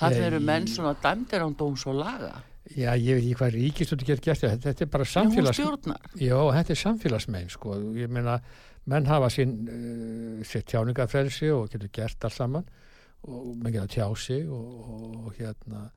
[0.00, 2.38] Það eru menn svona dæmdir án dóms og laga.
[2.70, 5.60] Já, ég veit ekki hvað ríkistöndi getur gert þetta, þetta er bara samfélags.
[6.20, 7.76] Já, þetta er samfélagsmein sko.
[7.98, 8.36] ég meina,
[8.88, 12.68] menn hafa sín uh, sitt tjáningafrelsi og getur gert allt saman
[13.26, 15.88] og menn getur tjá sig og, og, og hérna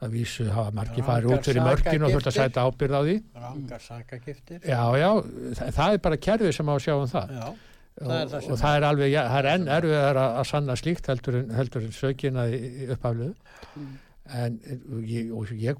[0.00, 3.16] að vísu hafa margir farið út fyrir mörkin og þurft að sæta ábyrð á því
[3.44, 4.60] Rangar sakagiftir.
[4.64, 5.10] Já, já,
[5.58, 7.48] það, það er bara kerfið sem á að sjá um það Já.
[7.50, 10.46] og, það er það og það er alveg, ja, það er enn erfiðar að, að
[10.54, 12.46] sanna slíkt heldur en, heldur en sökina
[12.94, 13.34] upphafluðu
[13.76, 13.90] Mm.
[14.40, 14.56] en
[15.10, 15.78] ég, og ég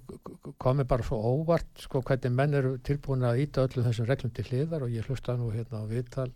[0.63, 4.45] komi bara svo óvart sko hvernig menn eru tilbúin að íta öllum þessum reglum til
[4.49, 6.29] hliðar og ég hlusta nú hérna á viðtal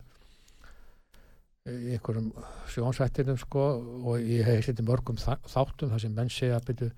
[1.64, 2.28] í einhverjum
[2.74, 3.64] sjónsvættinum sko
[4.05, 6.91] og ég hef setið mörgum þáttum þar sem menn segja að byrju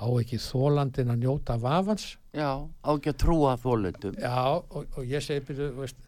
[0.00, 2.14] á ekki þólandin að njóta vafans.
[2.32, 4.16] Já, á ekki að trúa þólundum.
[4.16, 5.98] já og, og ég segi byrju veist,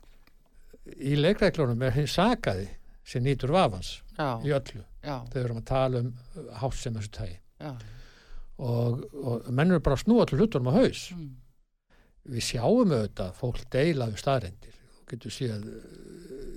[0.97, 2.69] í leikreglunum er hinn sakaði
[3.05, 4.85] sem nýtur vafans Já, í öllu.
[5.03, 6.13] Við erum að tala um
[6.61, 7.39] hátt sem þessu tægi
[8.63, 11.09] og, og menn eru bara að snúa allir hlutunum á haus.
[11.17, 11.31] Mm.
[12.31, 15.79] við sjáum auðvitað fólk deila við staðrendir þú getur séð uh,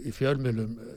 [0.06, 0.90] í fjölmjölum uh,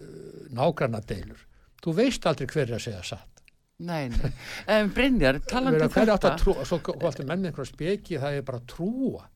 [0.53, 1.41] nágranna deilur
[1.81, 3.38] þú veist aldrei hver er að segja satt
[3.79, 4.31] Nei, nei.
[4.75, 6.17] En Brynjar, talandi um þetta.
[6.33, 9.29] að trúa svo er menn með einhverja speki það er bara að trúa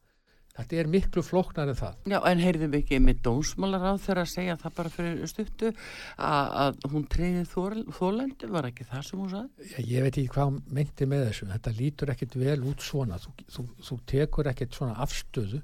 [0.53, 4.24] þetta er miklu flóknar en það Já, en heyrðum við ekki með dómsmálar á þeirra
[4.26, 9.22] að segja það bara fyrir stuttu að, að hún treyði þólendu, var ekki það sem
[9.22, 9.70] hún sagði?
[9.70, 13.20] Já, ég veit ekki hvað hún meinti með þessu þetta lítur ekkit vel út svona
[13.22, 15.62] þú, þú, þú tekur ekkit svona afstöðu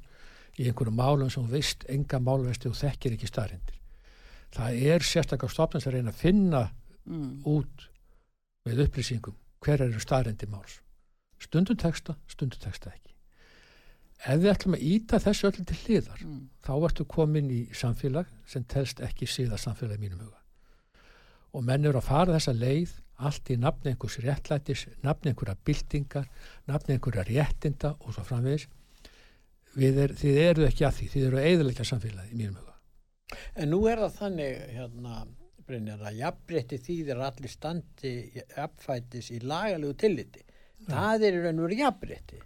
[0.58, 3.76] í einhverju málum sem þú veist enga málvesti og þekkir ekki staðrindir
[4.56, 6.68] það er sérstaklega stofnans að reyna að finna
[7.08, 7.38] Mm.
[7.48, 7.86] út
[8.68, 10.78] með upplýsingum hver eru staðrindi máls.
[11.42, 13.14] Stundum texta, stundum texta ekki.
[14.26, 16.48] Ef við ætlum að íta þessu öllum til hliðar Mm.
[16.66, 20.40] þá ertu komin í samfélag sem telst ekki síða samfélag í mínum huga.
[21.54, 26.26] Og menn eru að fara þessa leið allt í nafni einhvers réttlætis nafni einhverja byltingar
[26.66, 28.66] nafni einhverja réttinda og svo framvegis.
[29.78, 32.74] Er, þið eru ekki að því þið eru að eðalega samfélagi í mínum huga.
[33.54, 35.26] En nú er það þannig, hérna,
[35.68, 40.44] Brynjar, að jafnrétti þýðir allir standi jafnfætis í lagalegu tilliti.
[40.88, 42.42] Það er í raun og veru jafnrétti.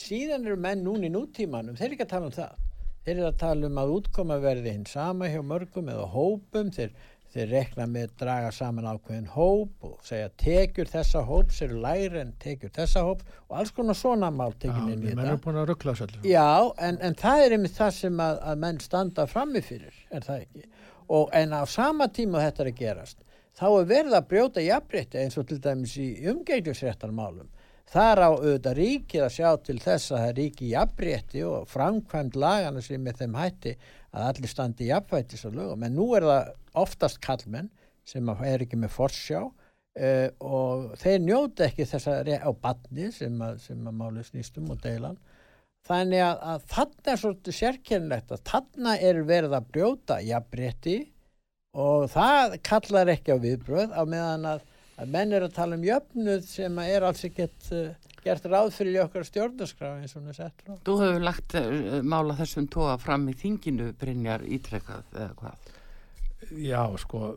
[0.00, 2.58] Síðan eru menn núna í nútímanum, þeir eru ekki að tala um það.
[3.04, 6.92] Þeir eru að tala um að útkoma verði hinn sama hjá mörgum eða hópum, þeir,
[7.32, 12.20] þeir rekna með að draga saman ákveðin hóp og segja tekjur þessa hóps eru læri
[12.20, 15.36] en tekjur þessa hóp og alls konar svona mál tekin inn í menn þetta.
[15.38, 16.22] er búin að ruggla öllu.
[16.28, 16.50] Já,
[16.88, 20.44] en, en það er einmitt það sem að, að menn standa frammi fyrir, er það
[20.44, 20.68] ekki?
[21.10, 23.24] Og, en á sama tíma þetta er að gerast,
[23.58, 27.48] þá er verið að brjóta jafnrétti eins og til dæmis í umgenglisréttarmálum.
[27.90, 32.82] Þar á auðvitað ríkið að sjá til þess að það ríki jafnrétti og framkvæmt lagana
[32.86, 33.72] sem með þeim hætti
[34.14, 35.82] að allir standi jafnvættis á lögum.
[35.82, 36.52] En nú er það
[36.84, 37.72] oftast kallmenn
[38.06, 43.42] sem er ekki með forsjá uh, og þeir njóta ekki þess að á badni sem
[43.42, 45.18] að, að máli snýstum og deilan.
[45.88, 50.98] Þannig að, að þarna er svolítið sérkennilegt að þarna er verið að brjóta jafnrétti
[51.80, 54.62] og það kallar ekki á viðbröð á meðan að,
[55.00, 57.90] að menn er að tala um jöfnuð sem er alls ekkert uh,
[58.24, 60.64] gert ráð fyrir okkar stjórnarskraf eins og hún er sett.
[60.86, 65.70] Þú hefur lagt uh, mála þessum tóa fram í þinginu Brynjar ítrekkað eða hvað?
[66.56, 67.34] Já, sko,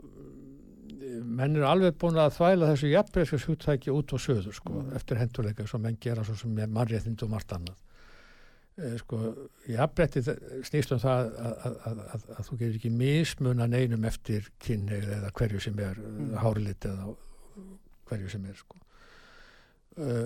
[1.24, 5.66] menn eru alveg búin að þvæla þessu jafnbreyskis húttæki út og söður, sko, eftir hendurleika
[5.70, 7.80] sem menn gera svo sem með mannréttind og margt annað.
[8.74, 9.20] Eh, Sko,
[9.70, 10.24] jafnbreytti
[10.66, 14.98] snýst um það að, að, að, að, að þú getur ekki mismuna neinum eftir kynni
[14.98, 16.32] eða hverju sem er, mm.
[16.42, 17.12] hárilit eða
[18.10, 18.80] hverju sem er, sko.
[19.94, 20.26] Uh,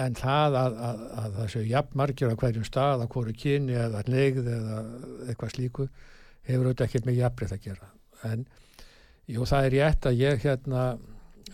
[0.00, 4.00] en það að, að, að það séu jafnmargir á hverjum stað að hverju kynni eða
[4.08, 4.78] negð eða
[5.28, 5.86] eitthvað slíku
[6.46, 7.90] hefur auðvitað ekkert með jafnbreytt að gera
[8.26, 8.46] en
[9.30, 10.86] jú það er rétt að ég hérna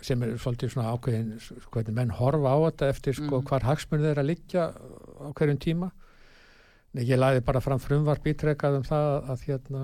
[0.01, 1.35] sem er svolítið svona ákveðin
[1.73, 3.47] hvernig menn horfa á þetta eftir sko Mm.
[3.51, 5.91] hvar hagsmunni þeir að liggja á hverjum tíma
[6.95, 9.83] Nei, ég laði bara fram frumvarp ítrekkað um það að hérna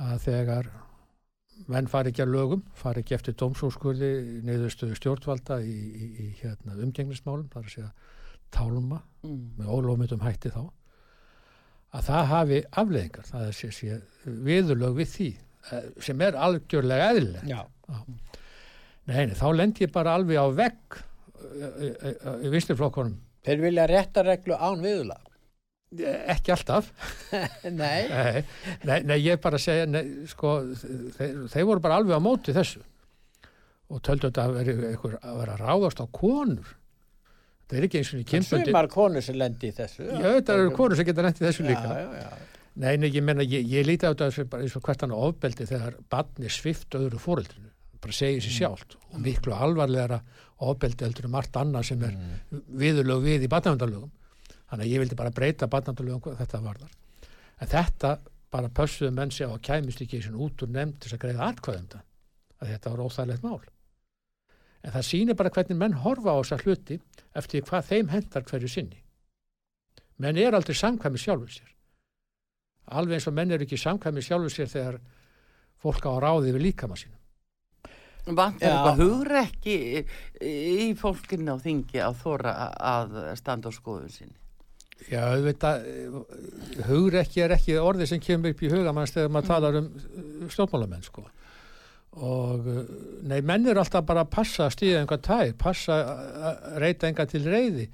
[0.00, 0.68] að þegar
[1.68, 4.08] menn fari ekki að lögum, fari ekki eftir dómsúrskurði
[4.42, 7.92] niðurstöðu stjórnvalda í, í, í hérna, umgengnismálum, það er að segja
[8.52, 9.52] tálma Mm.
[9.58, 10.62] með ólómiðum hætti þá
[11.94, 15.28] að það hafi afleðingar það er sé, sé viðurlög við því
[15.76, 17.60] eh, sem er algjörlega eðlileg Já.
[17.92, 18.18] Nei,
[19.10, 20.98] nei, þá lendi ég bara alveg á vegg
[21.58, 25.24] eh, í vinstirflokkunum Þeir vilja réttareglu án viðlag.
[26.30, 26.86] ekki alltaf
[27.66, 28.06] Nei.
[28.08, 28.44] nei,
[28.86, 30.52] nei, nei, ég bara segja nei, sko,
[31.18, 32.80] þeir, þeir voru bara alveg á móti þessu
[33.92, 36.70] og töldu þetta að vera, að vera ráðast á konur
[37.68, 40.06] það er ekki eins og í En kynböndi Sumar konur sem lendi í þessu.
[40.06, 42.32] Já, þetta eru konur sem geta nætti þessu líka Já, já, já.
[42.72, 44.30] Nei, nei, ég menna, ég, ég líti á þetta
[44.62, 47.68] eins og hvert hann ofbeldi þegar barni svift öðru fóreldrinu,
[48.02, 50.20] bara segir sér sjálft og miklu alvarlegra
[50.62, 52.62] ofbeldi heldur um margt annað sem er mm.
[52.82, 54.12] viðurlög við í barnavendalögum.
[54.70, 56.94] Þannig að ég vildi bara breyta barnavendalögum hvað þetta varðar.
[57.62, 58.14] En þetta
[58.52, 61.50] bara pössuðu menn sig á að kæmist ekki sem út úr nefnd til að greiða
[61.50, 62.06] atkvæðum það,
[62.60, 63.60] að þetta var óþægilegt mál.
[64.82, 66.98] En það sýnir bara hvernig menn horfa á þessa hluti
[67.38, 68.98] eftir hvað þeim hendar hverju sinni.
[70.22, 71.72] Menn er aldrei samkvæmi sjálfur sér
[72.90, 74.98] alveg eins og menn eru ekki samkvæmi sjálfur sér þegar
[75.82, 77.18] fólk á ráði við líkama sínum.
[78.22, 79.76] Vantar eitthvað hugrekki
[80.46, 84.38] í fólkinu á þingi að þóra að standa á skoðun sinni?
[85.10, 85.86] Já, auðvitað,
[86.86, 89.88] hugur ekki er ekki orðið sem kemur upp í hugamanns þegar maður talar um
[90.52, 91.24] stjórnmálamenn, sko.
[92.12, 92.80] Og, uh,
[93.26, 95.98] nei, menn eru alltaf bara að passa að stíða einhvað tæð, passa
[96.50, 97.86] að reyta einhvað til reyði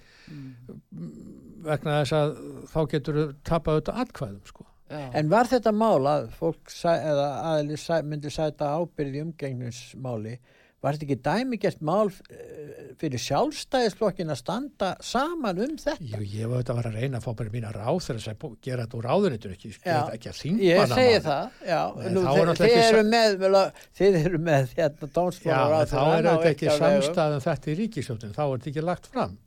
[1.65, 2.35] vegna þess að
[2.73, 4.68] þá getur tapað auðvitað atkvæðum, sko.
[4.89, 5.03] Já.
[5.21, 10.39] En var þetta mál að fólk sæ, eða aðli sæ, myndi sæta ábyrði umgengnismáli,
[10.81, 16.07] var þetta ekki dæmigert mál eh, fyrir sjálfstæðisflokkin að standa saman um þetta?
[16.13, 18.31] Jú, ég var auðvitað að vera að reyna að fá bara mína ráð þegar þess
[18.33, 19.83] að gera þetta úr ráðunitur ekki, Já.
[19.89, 21.81] þetta ekki að þingmanna Ég segi það, já.
[21.99, 25.15] Nú, þá þið, náttúrulega þið ekki eru með, vel að- þið eru með hérna Já,
[25.19, 29.11] dómsmálar en þá er auðvitað ekki samstæðum þetta í ríkisjóttin, þá er þetta ekki lagt
[29.13, 29.39] fram.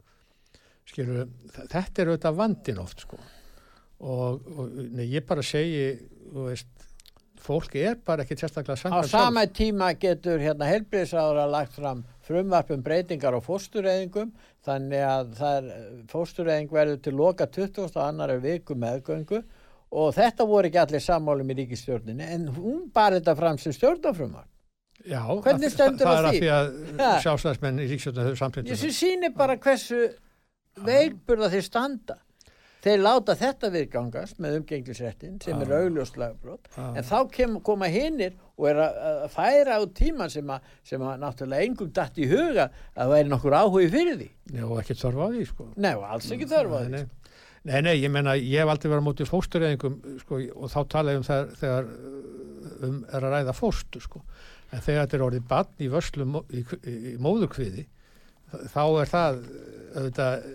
[0.92, 3.18] Skilur, þetta er auðvitað vandin oft, sko.
[4.02, 5.84] Og, og nei, ég bara segi,
[6.34, 6.68] veist,
[7.42, 12.82] fólk er bara ekki sérstaklega Á samkvæmt sama tíma getur hérna helbriðsára lagt fram frumvarpum
[12.86, 14.32] breytingar á fóstureyðingum
[14.66, 17.84] þannig að það er fóstureyðing verður til loka 20.
[17.92, 19.44] og annar viku meðgöngu
[19.92, 24.46] og þetta voru ekki allir sammálum í ríkistjórninni en hún bar þetta fram sem stjórnafrumvar.
[25.02, 26.42] Já, Hvernig það- stendur það á er að því?
[26.42, 27.12] því að Ha.
[27.26, 30.02] sjálfstæðismenn í ríkisjóttin hefur samtind Ég sýnir bara hversu
[30.86, 32.18] veikburða þeir standa.
[32.82, 38.34] Þeir láta þetta viðgangast með umgenglisréttin sem er augljóslega brot en þá kem, koma hinnir
[38.58, 38.96] og er að,
[39.28, 43.12] að færa á tíma sem að, sem að náttúrulega engum datt í huga að það
[43.14, 44.30] væri nokkur áhugi fyrir því.
[44.58, 45.68] Já, og ekki þörfa á því, sko.
[45.86, 46.90] Nei, og alls ekki þörfa því.
[46.96, 47.06] Nei,
[47.70, 51.14] nei, nei, ég menna, ég hef aldrei verið á móti fóstureyðingum, sko, og þá tala
[51.16, 54.24] ég um það þegar uh, um er að ræða fóstur, sko.
[54.74, 57.86] En þegar þetta er orðið barn í vörslu mó- í, í, í móðurkviði,
[58.74, 59.66] þá er það uh,
[60.02, 60.46] auðvitað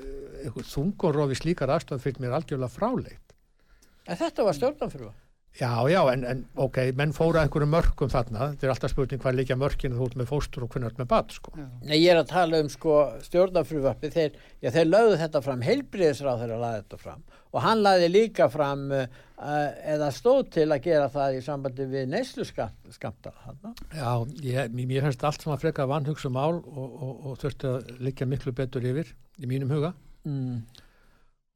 [0.54, 3.36] þungunrofi slíkar aðstofn fyrir mér algjörlega fráleitt.
[4.06, 5.14] En þetta var stjórnafrúa.
[5.56, 9.38] Já, já, en, en ok, menn fóra einhverju mörkum þarna, þetta er alltaf spurning hvað
[9.38, 11.54] líka mörkinu þú ert með fóstur og hvernig þú ert með bat, sko.
[11.56, 16.42] Nei, ég er að tala um sko stjórnarfrúvarpi þeir, já, þeir lögðu þetta fram heilbriðisráð
[16.44, 17.24] þegar laði þetta fram
[17.56, 19.06] og hann laði líka fram uh,
[19.94, 23.32] eða stóð til að gera það í sambandi við neyslu skamta
[23.96, 24.10] Já,
[24.44, 28.28] ég, mér finnst allt sem að freka vanhugsa mál og, og, og þurfti að liggja
[28.28, 29.94] miklu betur yfir í mínum huga
[30.26, 30.82] mm.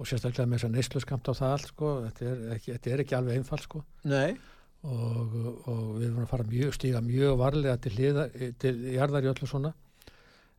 [0.01, 2.95] og sérstaklega með þess að neyslu skamta á það allt, sko, þetta er ekki, þetta
[2.95, 3.85] er ekki alveg einfalt, sko.
[4.09, 4.33] Nei
[4.81, 5.33] og,
[5.69, 8.23] og við erum að fara mjög, stíga mjög varlega til, hliða,
[8.63, 9.75] til jarðar í öllu svona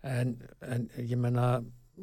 [0.06, 1.56] en, en ég menna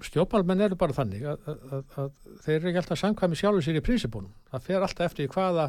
[0.02, 2.10] stjópalmenn eru bara þannig að, að, að,
[2.42, 5.68] þeir eru ekki alltaf samkvæmi sjálfur sér í prinsipónum það fer alltaf eftir hvaða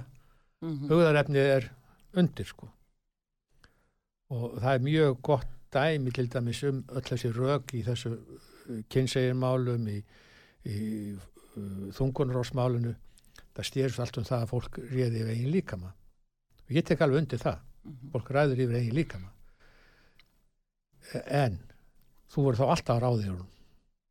[0.60, 0.88] Mm -hmm.
[0.92, 1.72] hugðarefni er
[2.20, 2.68] undir sko
[4.30, 8.18] og það er mjög gott dæmi til dæmis um öll þessi rök í þessu
[8.90, 10.04] kynseginmálum í,
[10.66, 10.80] í
[11.16, 12.96] uh, þungunarásmálinu
[13.56, 17.24] það styrst allt um það að fólk réði yfir eigin líkama og ég tek alveg
[17.26, 18.10] undir það Mhm.
[18.12, 19.30] fólk ræður yfir eigin líkama
[21.32, 21.56] en
[22.30, 23.48] þú voru þá alltaf að ráði yfir hún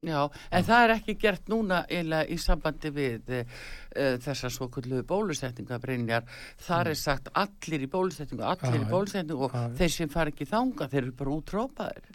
[0.07, 0.21] Já,
[0.55, 3.49] en það er ekki gert núna eiginlega í sambandi við uh,
[4.23, 6.23] þessar svo kullu bólusetningabreinjar.
[6.63, 9.65] Þar er sagt allir í bólusetningu, allir Já, í bólusetningu og já.
[9.81, 12.07] þeir sem fara ekki þanga, þeir eru bara útrópaðir.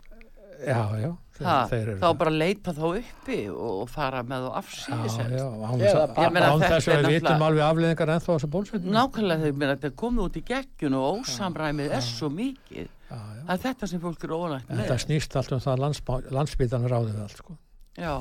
[0.68, 1.12] Já, já,
[1.44, 5.16] Ha, þeir, eru þá bara leita þá uppi og, og fara með þá afsýðis.
[5.18, 8.12] já, já, án Eða að, meina, án þetta þess að er við vitum alveg afleðingar
[8.14, 11.96] ennþá þessu bólusetningu Nákvæmlega þegar mér að þetta er komið út í geggjun og ósamræmið
[11.98, 12.88] er svo mikið.
[13.10, 13.42] já, já.
[13.50, 14.84] Það er þetta sem fólk eru ólægt En með.
[14.86, 17.58] þetta snýst allt um það að landsbytarnar ráðið allt sko.
[17.98, 18.14] Já,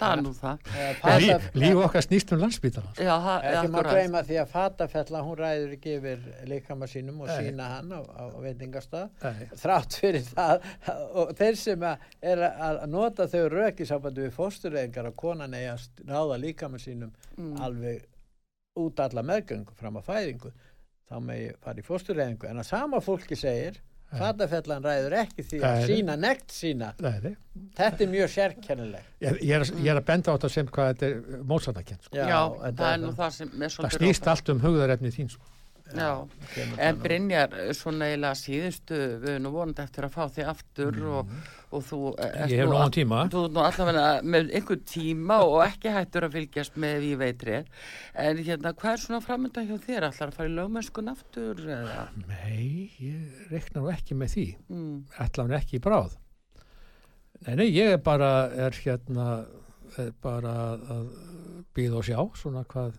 [0.00, 0.62] það er nú það.
[1.20, 1.28] Lí,
[1.62, 2.40] líf okkar snýst um
[3.44, 3.92] er Ekki má akkurat.
[3.94, 8.24] gleyma því að fatafella hún ræður ekki yfir líkama sínum og sína hann á, á
[8.40, 9.48] veitingastað Nei.
[9.62, 10.70] þrátt fyrir það
[11.20, 15.70] og þeir sem er að nota þau rök í sambandi við fóstureyðingar að konan eigi
[15.74, 17.54] að ráða líkama sínum Mm.
[17.62, 18.02] alveg
[18.76, 20.50] út alla meðgöngu fram að fæðingu
[21.10, 23.78] þá megi fara í fóstureyðingu en að sama fólki segir
[24.18, 27.34] fatafellan ræður ekki því að sína nekt sína Nei, nei.
[27.78, 31.06] þetta er mjög sérkennileg Ég, ég, ég er að benda á þetta sem hvað þetta
[31.10, 32.16] er mótsatakent sko.
[32.16, 35.30] Já, þetta það er nú það sem er það svolítið snýst allt um hugðarefni þín
[35.34, 35.44] sko.
[35.96, 37.00] Já, en þannig.
[37.02, 41.34] Brynjar, svona eiginlega síðustu, við erum nú vonandi eftir að fá þig aftur og,
[41.70, 45.58] og þú ég hef nú nógan tíma Þú ert nú allavega með einhver tíma og
[45.66, 47.70] ekki hættur að fylgjast með í veitrið.
[48.26, 50.08] En hérna, hvað er svona framönda hjá þér?
[50.10, 51.62] Ætlar að fara í lögmennskun aftur?
[51.66, 52.08] Eða?
[52.28, 56.14] nei, ég reikna nú ekki með því Mm, hann ekki í bráð
[57.46, 59.26] nei, nei, ég er bara er hérna
[59.98, 61.06] er bara að
[61.76, 62.98] býða og sjá svona hvað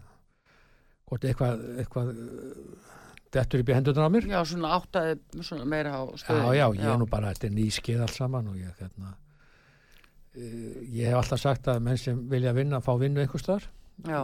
[1.12, 2.92] hvort eitthvað, eitthvað uh,
[3.36, 6.50] dettur upp í hendunar á mér já, svona áttaði svona meira á Já, stöðin.
[6.58, 11.12] já, ég er nú bara, þetta er nýskið allt saman og ég, hérna, uh, ég
[11.12, 13.68] hef alltaf sagt að menn sem vilja vinna, fá vinnu einhvers þar.
[14.08, 14.22] Já,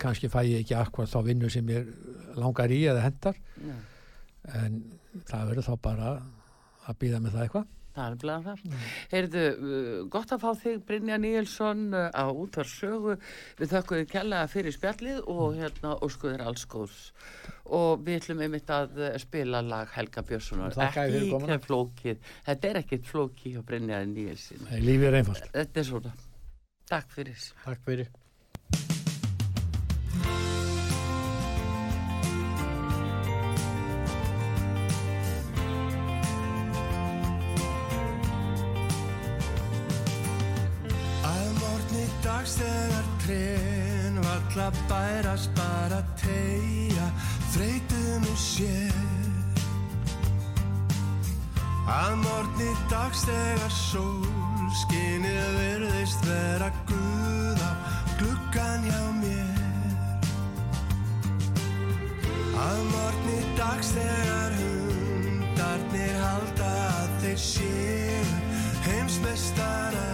[0.00, 1.88] Kanski fæ ég ekki akkur þá vinnu sem ég
[2.40, 3.74] langar í eða hendar, já,
[4.62, 4.78] en
[5.28, 6.12] það verður þá bara
[6.88, 7.66] að býða með það eitthvað.
[7.94, 8.62] Það er bleið þar.
[9.12, 13.16] Heyrðu, uh, gott að fá þig Brynja Níelsson uh, á útvarsögu.
[13.60, 17.02] Við þökkum þið kella fyrir spjallið og hérna óskuðir alls góðs.
[17.70, 20.78] Og við ætlum einmitt að uh, spila lag Helga Björnssonar.
[20.88, 22.32] Ekki ekki flókið.
[22.48, 24.66] Þetta er ekkit flókið hjá Brynja Níelsin.
[24.68, 25.52] Nei, lífið er einfalt.
[25.54, 26.16] Þetta er svona.
[26.90, 27.46] Takk fyrir.
[27.66, 28.10] Takk fyrir
[44.70, 47.06] valla bærast bara tegja
[47.52, 48.94] þreytum og sér.
[51.90, 57.72] Að morgni dags þegar sól skinið virðist vera guð á
[58.18, 60.20] gluggan hjá mér.
[62.54, 68.22] Að morgni dags þegar hundarnir halda að þeir séu
[68.86, 70.09] heimsmeistarar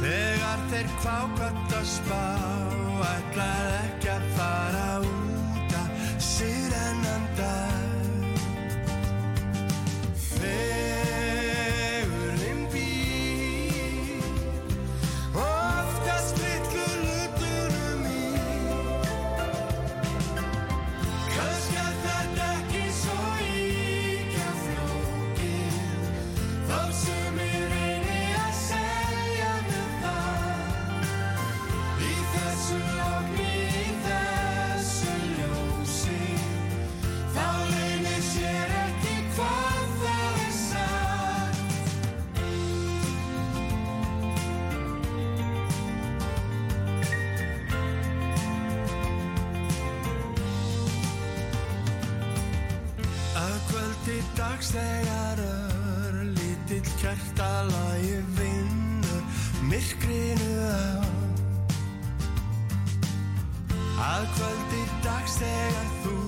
[0.00, 2.22] Þegar þeir kvákvæmt að spá
[3.04, 3.99] ætlar ekki
[60.10, 61.04] myrkrinu á.
[64.00, 66.19] Að kvöldi dags þegar þú